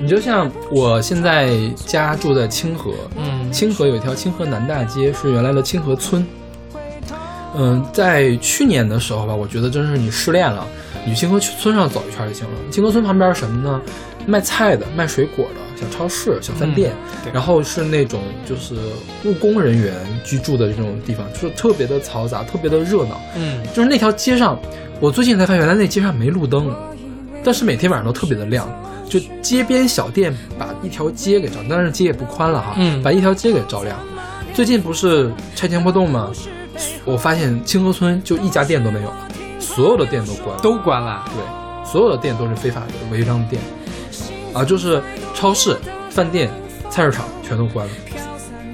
[0.00, 6.26] 你就像我现在家住在清河，嗯，清河有一条清河南大街，是原来的清河村。
[7.56, 10.66] 嗯，在去年的时候吧，我觉得真是你失恋了，
[11.04, 12.52] 你去清河村上走一圈就行了。
[12.70, 13.80] 清河村旁边什么呢？
[14.26, 16.92] 卖菜的、卖水果的小超市、小饭店，
[17.22, 18.74] 对然后是那种就是
[19.24, 19.94] 务工人员
[20.24, 23.20] 居住的这种地方，就是特别的嘈杂，特别的热闹。
[23.36, 24.58] 嗯，就是那条街上，
[24.98, 26.74] 我最近才发现，原来那街上没路灯，
[27.44, 28.68] 但是每天晚上都特别的亮。
[29.08, 33.96] 就街边小店把一条街给照，但是街也不宽了哈，嗯把一条街给照亮。
[34.52, 36.32] 最近不是拆迁破洞吗？
[37.04, 39.28] 我发现清河村就一家店都没有了，
[39.60, 40.60] 所有的店都关了。
[40.62, 41.24] 都关了。
[41.34, 43.62] 对，所有的店都是非法的违章店，
[44.52, 45.02] 啊，就是
[45.34, 45.76] 超市、
[46.10, 46.50] 饭店、
[46.90, 47.92] 菜市场全都关了。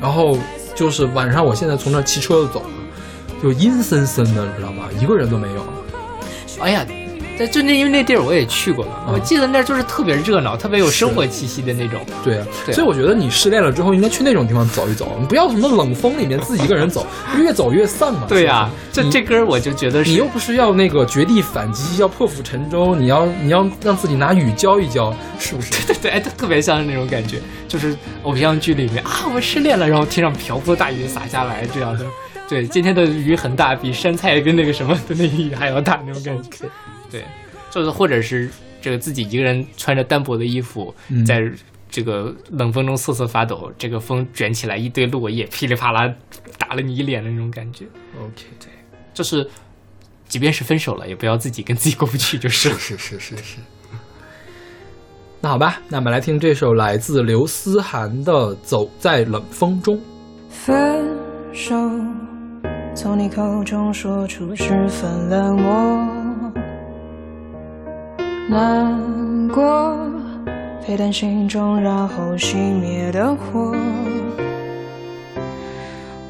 [0.01, 0.37] 然后
[0.75, 2.71] 就是晚上，我现在从那儿骑车就走了，
[3.43, 4.89] 就阴森森的，你知道吗？
[5.01, 5.65] 一个人都没有。
[6.61, 6.87] 哎呀，
[7.39, 12.01] 在就那因为那地儿我也去过嘛，嗯我记得那儿就是特别热闹，特别有生活气息的那种。
[12.23, 17.07] 对啊，所以我觉得你失恋了之后，应该去那种地方走一走，你不要什么冷风里面自己一个人走，
[17.39, 18.27] 越走越散嘛。
[18.29, 25.71] 对呀、这这歌我就觉得是你又不是要那个绝地反击，要破釜沉舟，你要你要让自己拿雨浇一浇，是不是？
[25.87, 32.05] 对对对，哎，特特别像是那种感觉，就是偶像剧里面啊，我失恋了，然后天上瓢泼大雨洒下来这样的。
[32.49, 36.67] 对，今天的雨很大，比山菜跟那个什么的那个雨还要大那种感觉。
[37.13, 37.25] 对，
[37.71, 38.51] 就是或者是
[38.81, 41.41] 这个自己一个人穿着单薄的衣服，嗯在
[41.89, 46.11] 这个冷风中瑟瑟发抖，这个风卷起来一堆落叶，噼里啪啦
[46.59, 47.85] 打了你一脸的那种感觉。
[48.19, 48.69] OK，对，
[49.13, 49.47] 就是，
[50.27, 52.75] 即便是分手了，也不要自己跟自己过不去，就是了。
[52.79, 53.59] 是是是是。
[55.43, 58.33] 那好吧，那我们来听这首来自刘思涵的
[58.63, 59.97] 《走在冷风中》。
[60.49, 60.75] 分
[61.53, 61.75] 手，
[62.95, 66.22] 从你口中说出十分冷漠，
[68.53, 69.97] 难过
[70.85, 73.75] 陪伴心中然后熄灭的火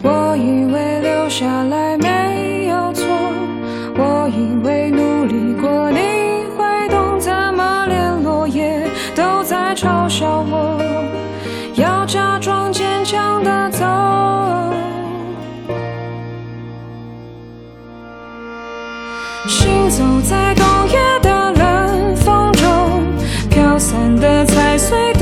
[0.05, 3.05] 我以为留下来没有错
[3.97, 5.99] 我以为努力过你
[6.57, 10.81] 会懂怎么连落叶都在嘲笑我
[11.75, 13.85] 要假装坚强的走
[19.49, 20.72] 行走在冬
[24.23, 25.13] 的踩碎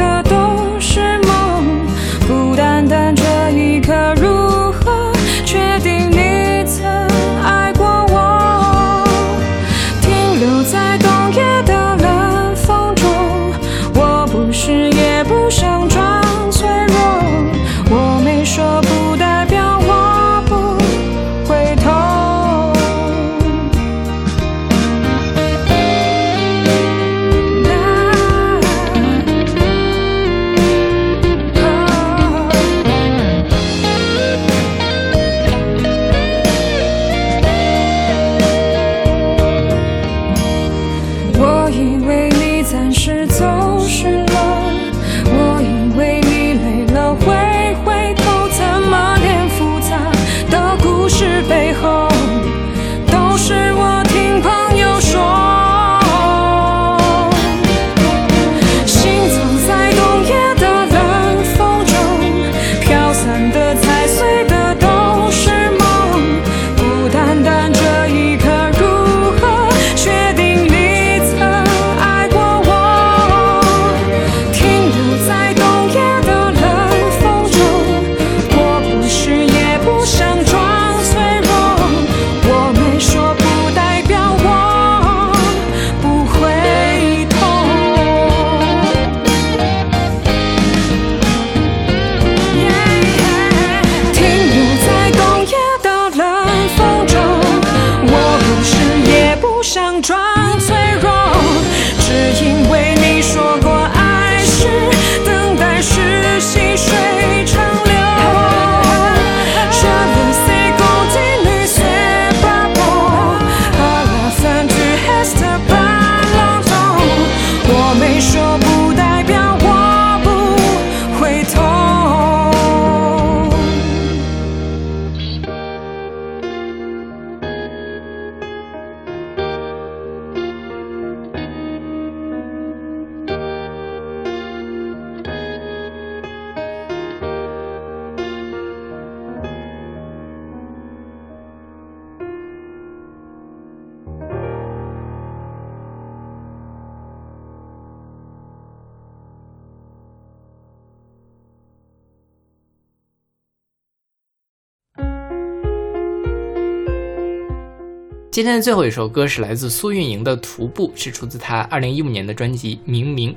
[158.41, 163.33] 今天的最后一首歌是来自苏运莹的《徒步》，是出自她二零一五年的专辑《明明》。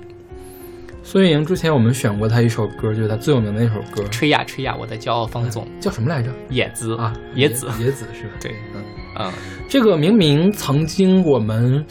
[1.03, 6.31] 苏运莹之前我们选过她一首歌，就是她最有名的一首歌，吹呀吹呀，我的骄傲方总，叫什么来着？
[6.49, 8.35] 野子啊，野子，野子是吧？
[8.39, 8.81] 对，嗯，
[9.19, 9.33] 嗯，
[9.67, 11.85] 这个明明曾经我们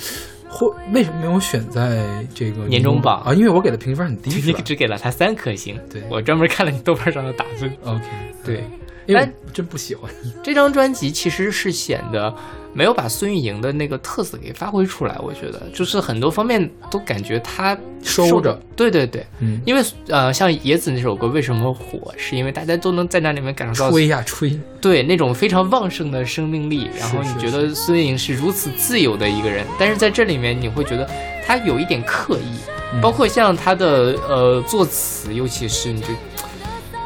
[0.49, 3.35] 或为什么没有选在这个年终榜啊？
[3.35, 5.79] 因为我给的评分很低，你 只给了他三颗星。
[5.91, 7.71] 对我专门看了你豆瓣上的打分。
[7.85, 8.05] ？OK，
[8.43, 8.65] 对，
[9.07, 10.11] 因为我真不喜欢。
[10.43, 12.35] 这张专辑其实是显得
[12.73, 18.59] 没有把孙玉莹的那个特色给发挥出来，我觉得就是很多方面都感觉她收着。
[18.75, 31.09] 对对对，嗯，因为呃，像野子那首歌为什么火，是因为大家都能在那里面感受到吹呀吹，对那种非常旺盛的生命力，然后你觉得孙玉莹是如此自由的一个人，但是在这里面你会觉得
[31.47, 32.57] 她有一点刻意，
[32.95, 36.09] 嗯包括像她的呃作词，尤其是你就。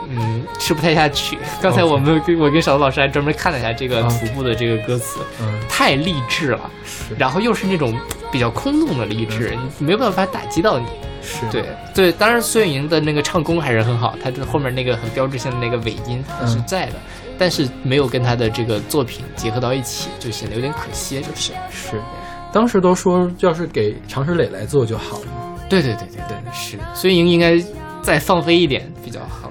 [0.08, 1.38] 嗯，吃不太下去。
[1.60, 7.98] 刚才我们跟我跟小子老师还专门看了一下这个徒步的这个歌词，嗯，太励志了，是然后又是那种
[8.30, 10.86] 比较空洞的励志，你没有办法打击到你。
[11.22, 16.92] 是，对对，当然孙运莹的那个唱功还是很好，她的后面那个很标志性的那个尾音还是在的，
[17.36, 21.52] 但是没有跟她的这个作品结合到一起，就显得有点可惜，就是。
[21.68, 22.00] 是。
[22.52, 25.26] 当时都说要是给常石磊来做就好了。
[25.68, 27.60] 对对对对对，是孙运莹应该
[28.02, 29.45] 再放飞一点比较好。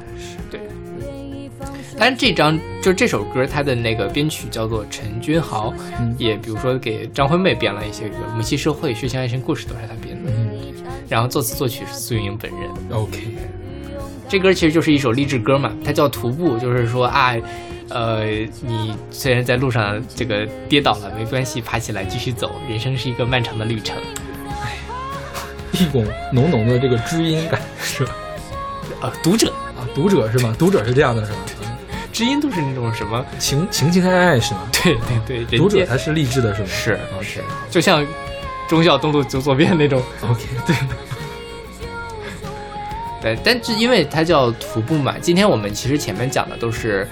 [1.95, 1.99] 是对。
[1.99, 10.31] 当然，这张就这首歌，它的那个编曲叫做陈君豪，嗯也比如说给张惠妹编了一些歌，《母系社会》《血腥爱情故事》都是他编的。
[10.31, 10.51] 嗯
[11.07, 12.61] 然后作词作曲是苏运莹本人。
[12.91, 13.19] ，OK，
[14.27, 17.35] 这歌其实就是一首励志歌嘛，它叫徒步，就是说啊，
[17.89, 18.26] 呃，
[18.61, 23.95] 你虽然在路上这个跌倒了没关系，爬起来继续走，人生是一个漫长的旅程。
[25.73, 28.15] 一股浓浓的这个知音感是吧？
[29.01, 30.55] 啊， 读者啊，读者是吗？
[30.57, 31.38] 读者是这样的，是吗？
[32.16, 33.26] 知音都是那种什么？
[33.38, 34.62] 情情情爱爱是吗？
[34.72, 34.96] 对
[35.28, 36.68] 对对，人读者他是励志的是吗？
[36.70, 38.06] 是是，就像
[38.70, 40.02] 忠孝东路走左边那种。
[40.22, 40.76] OK， 对，
[43.22, 47.06] 对，但是因为它叫徒步嘛，今天我们其实前面讲的都是，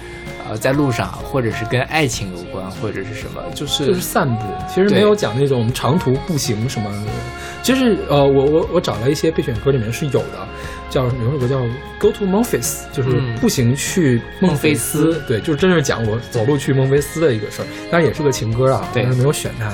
[0.47, 7.11] 呃，在路上或者是跟爱情有关，或者是什么，就是就是散步，其实没有讲那种长途步行什么的。
[7.61, 10.47] 其实呃，我我我找了一些备选歌里面是有的，
[10.93, 11.59] 叫有首歌叫
[11.97, 12.61] 《Go to Memphis》，
[12.91, 15.19] 就是嗯步行去孟菲斯。
[15.27, 19.71] 对，就是真是讲我走路去孟菲斯的一个事儿，但是也是个情歌啊，对但是没有选它，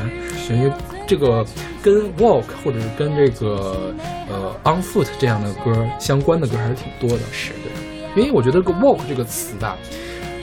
[0.54, 0.72] 因为
[1.06, 1.46] 这个
[1.84, 3.94] 跟 walk 或者是跟这个
[4.30, 7.24] 呃 on foot 这样的歌相关的歌还是挺多的。
[7.34, 9.78] 是对因为我觉得个 walk 这个词吧，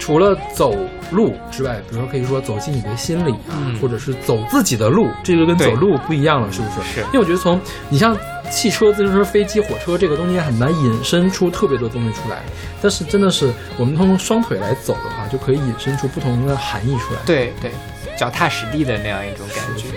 [0.06, 0.78] 除了走
[1.10, 6.94] 路之外，比如说可以说走进你的心里啊，嗯或者是走自己的路，这个跟走路不一样了，是不是？
[6.94, 8.16] 是因为我觉得从你像
[8.48, 12.40] 汽车、自行车、飞机、火车这个东西很难引申出特别多东西出来，
[12.80, 17.20] 但是真的是我们通过双腿来走的话，就可以引申出不同的含义出来。
[17.26, 17.72] 对对，
[18.16, 19.88] 脚踏实地的那样一种感觉。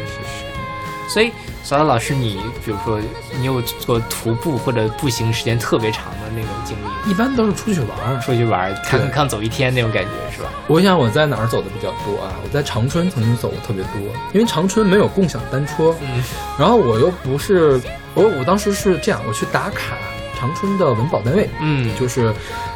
[1.09, 1.31] 所以，
[1.63, 2.99] 小岛老师，你比如说，
[3.39, 7.09] 你有做徒步或者步行时间特别长的那种经历？
[7.09, 8.19] 一般都是出去玩儿。
[8.21, 10.49] 出去玩儿，看看看走一天那种感觉是吧？
[10.67, 12.31] 我想我在哪儿走的比较多啊？
[12.43, 13.99] 我在长春曾经走过特别多，
[14.33, 16.23] 因为长春没有共享单车，嗯
[16.59, 17.81] 然后我又不是
[18.13, 19.97] 我我当时是这样，我去打卡
[20.39, 22.31] 长春的文保单位，嗯，就是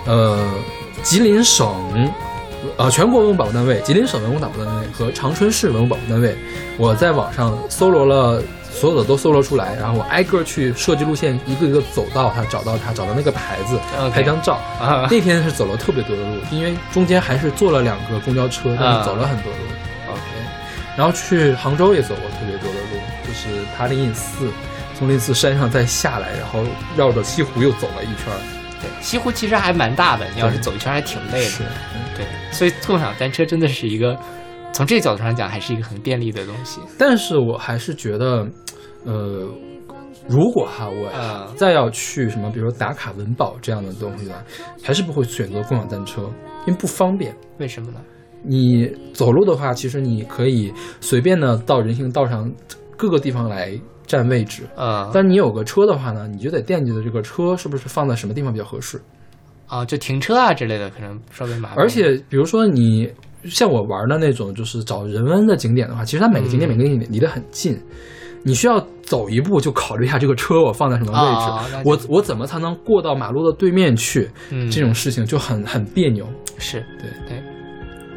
[0.06, 0.44] 呃
[1.04, 2.12] 吉林省
[2.78, 6.36] 呃全国文物保护单位、吉林省文物保护单位和长春市文物保护单位，
[6.78, 8.42] 我在网上搜罗了。
[8.76, 13.80] 所有的都搜罗出来，然后我挨个去设计路线，一个一个走到它，找到它，找到那个牌子
[14.12, 14.56] 拍张照。
[14.82, 19.60] 啊那天是走了特别多的路，因为中间还是坐了两个公交车，但啊是走了很多路。
[20.12, 20.22] ，OK，
[20.98, 24.52] 然后去杭州也走过特别多的路，就是爬灵隐寺，
[24.98, 26.64] 从灵隐寺山上再下来，然后
[26.98, 28.63] 绕着西湖又走了一圈儿。
[28.84, 31.66] 对，西湖其实还蛮大的，你要是走一圈还挺累的。
[31.96, 34.16] 嗯对，所以共享单车真的是一个，
[34.72, 36.80] 从这个角度上讲，还是一个很便利的东西。
[36.96, 38.46] 但是我还是觉得，
[39.04, 39.48] 呃，
[40.28, 44.44] 如果哈我嗯再要去什么，比如说打卡文保这样的东西的话，
[44.84, 46.22] 还是不会选择共享单车，
[46.68, 47.36] 因为不方便。
[47.58, 48.00] 为什么呢？
[48.46, 52.52] 你走路的话，其实你可以随便的到人行道上
[52.96, 53.72] 各个地方来
[54.06, 54.64] 占位置。
[54.76, 59.02] 啊，但你有个车的话呢，你就得惦记着这个车是不是放在什么地方比较合适。
[59.68, 61.80] 啊，就停车啊之类的，可能稍微麻烦。
[61.80, 63.10] 而且，比如说你
[63.46, 67.80] 像我玩的那种，就是找人文的景点的话，其实它每个景点嗯每个景点离得很近，
[68.44, 74.30] 你需要走一步就考虑一下这个车我放在什么位置，哦我我怎么才能过到马路的对面去？
[74.52, 76.28] 嗯这种事情就很很别扭。
[76.60, 77.44] 是对对，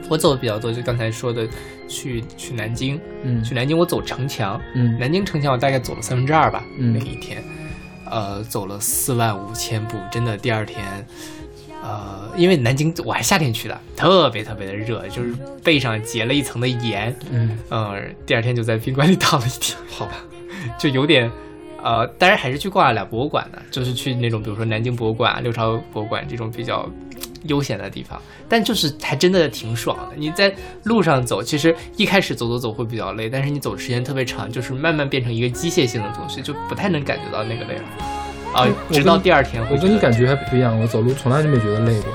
[0.08, 1.46] 我走的比较多，就刚才说的，
[1.88, 3.42] 去去南京，嗯。
[3.42, 4.98] 去南京我走城墙，嗯。
[4.98, 7.42] 南京城墙我大概走了三分之二吧，嗯那一天，
[8.04, 10.84] 呃，走了四万五千步，真的第二天，
[11.82, 20.12] 呃，因为南京我还夏天去的，特别特别的热，就是背上结了一层的盐，嗯，呃，第二天就在宾馆里躺了一天，好吧，
[20.78, 21.30] 就有点。
[21.82, 26.88] 呃，当然还是去逛了俩博物馆的，就是去那种比如说南京博物馆、六朝博物馆这种比较
[27.44, 30.16] 悠闲的地方，但就是还真的挺爽的。
[30.16, 30.54] 你在
[30.84, 37.84] 路上走，其实一开始走走走会比较累，但是你走的时间特别长，就是慢慢变成一个机械性的东西，就不太能感觉到那个累了。
[38.52, 42.10] 啊、直到第二天会我跟你感觉还不一样，我走路从来就没觉得累过。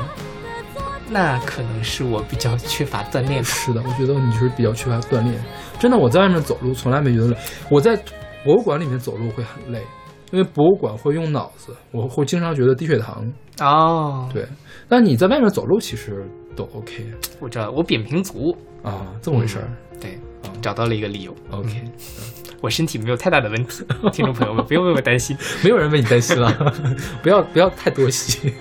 [1.10, 3.50] 那可能是我比较缺乏锻炼吧。
[3.50, 5.36] 是的，我觉得你就是比较缺乏锻炼。
[5.78, 7.38] 真的，我在外面走路从来没觉得累。
[7.70, 7.96] 我在
[8.44, 9.82] 博物馆里面走路会很累，
[10.32, 13.30] 因为博物馆会用脑子，我会经常觉得低血糖。
[13.60, 14.48] 哦，对，
[14.92, 17.06] 但你在外面走路其实都 OK
[17.40, 18.54] 我知道，我扁平足，
[18.84, 19.72] 啊，这么回事儿。
[20.02, 20.20] 对，
[20.62, 21.34] 找到了一个理由。
[21.50, 21.70] OK，
[22.60, 25.38] 我身体没有太大的问题， 听众朋友们不用为我担心。
[25.64, 26.52] 没有人为你担心了，
[27.24, 28.52] 不要不要太多心。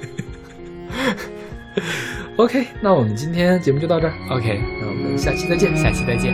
[2.37, 5.77] OK，那我们今天节目就到这儿，OK，那我们下期再见。
[5.77, 6.33] 下期再见。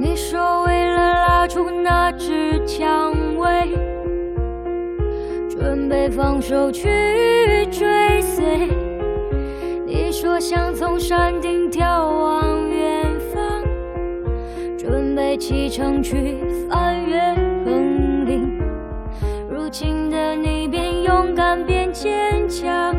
[0.00, 3.76] 你说为了拉住那只蔷薇，
[5.50, 6.86] 准备放手去
[7.72, 8.85] 追随。
[9.86, 13.62] 你说想从山顶眺望远方，
[14.76, 16.38] 准备启程去
[16.68, 17.20] 翻越
[17.64, 18.60] 横岭。
[19.48, 22.96] 如今的你变勇敢变坚强，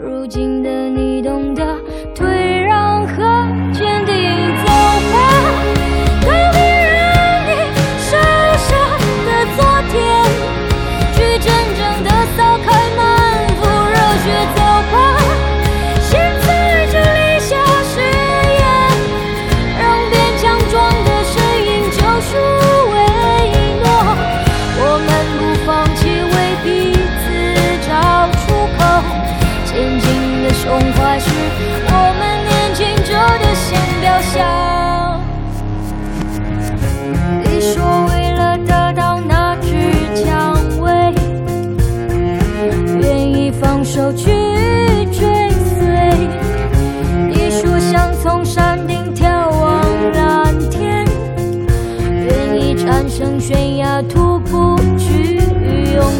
[0.00, 1.76] 如今的你懂得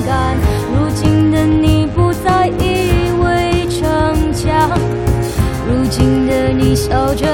[0.06, 0.36] 感。
[0.72, 4.70] 如今的你不再以为逞强，
[5.68, 7.26] 如今的你笑着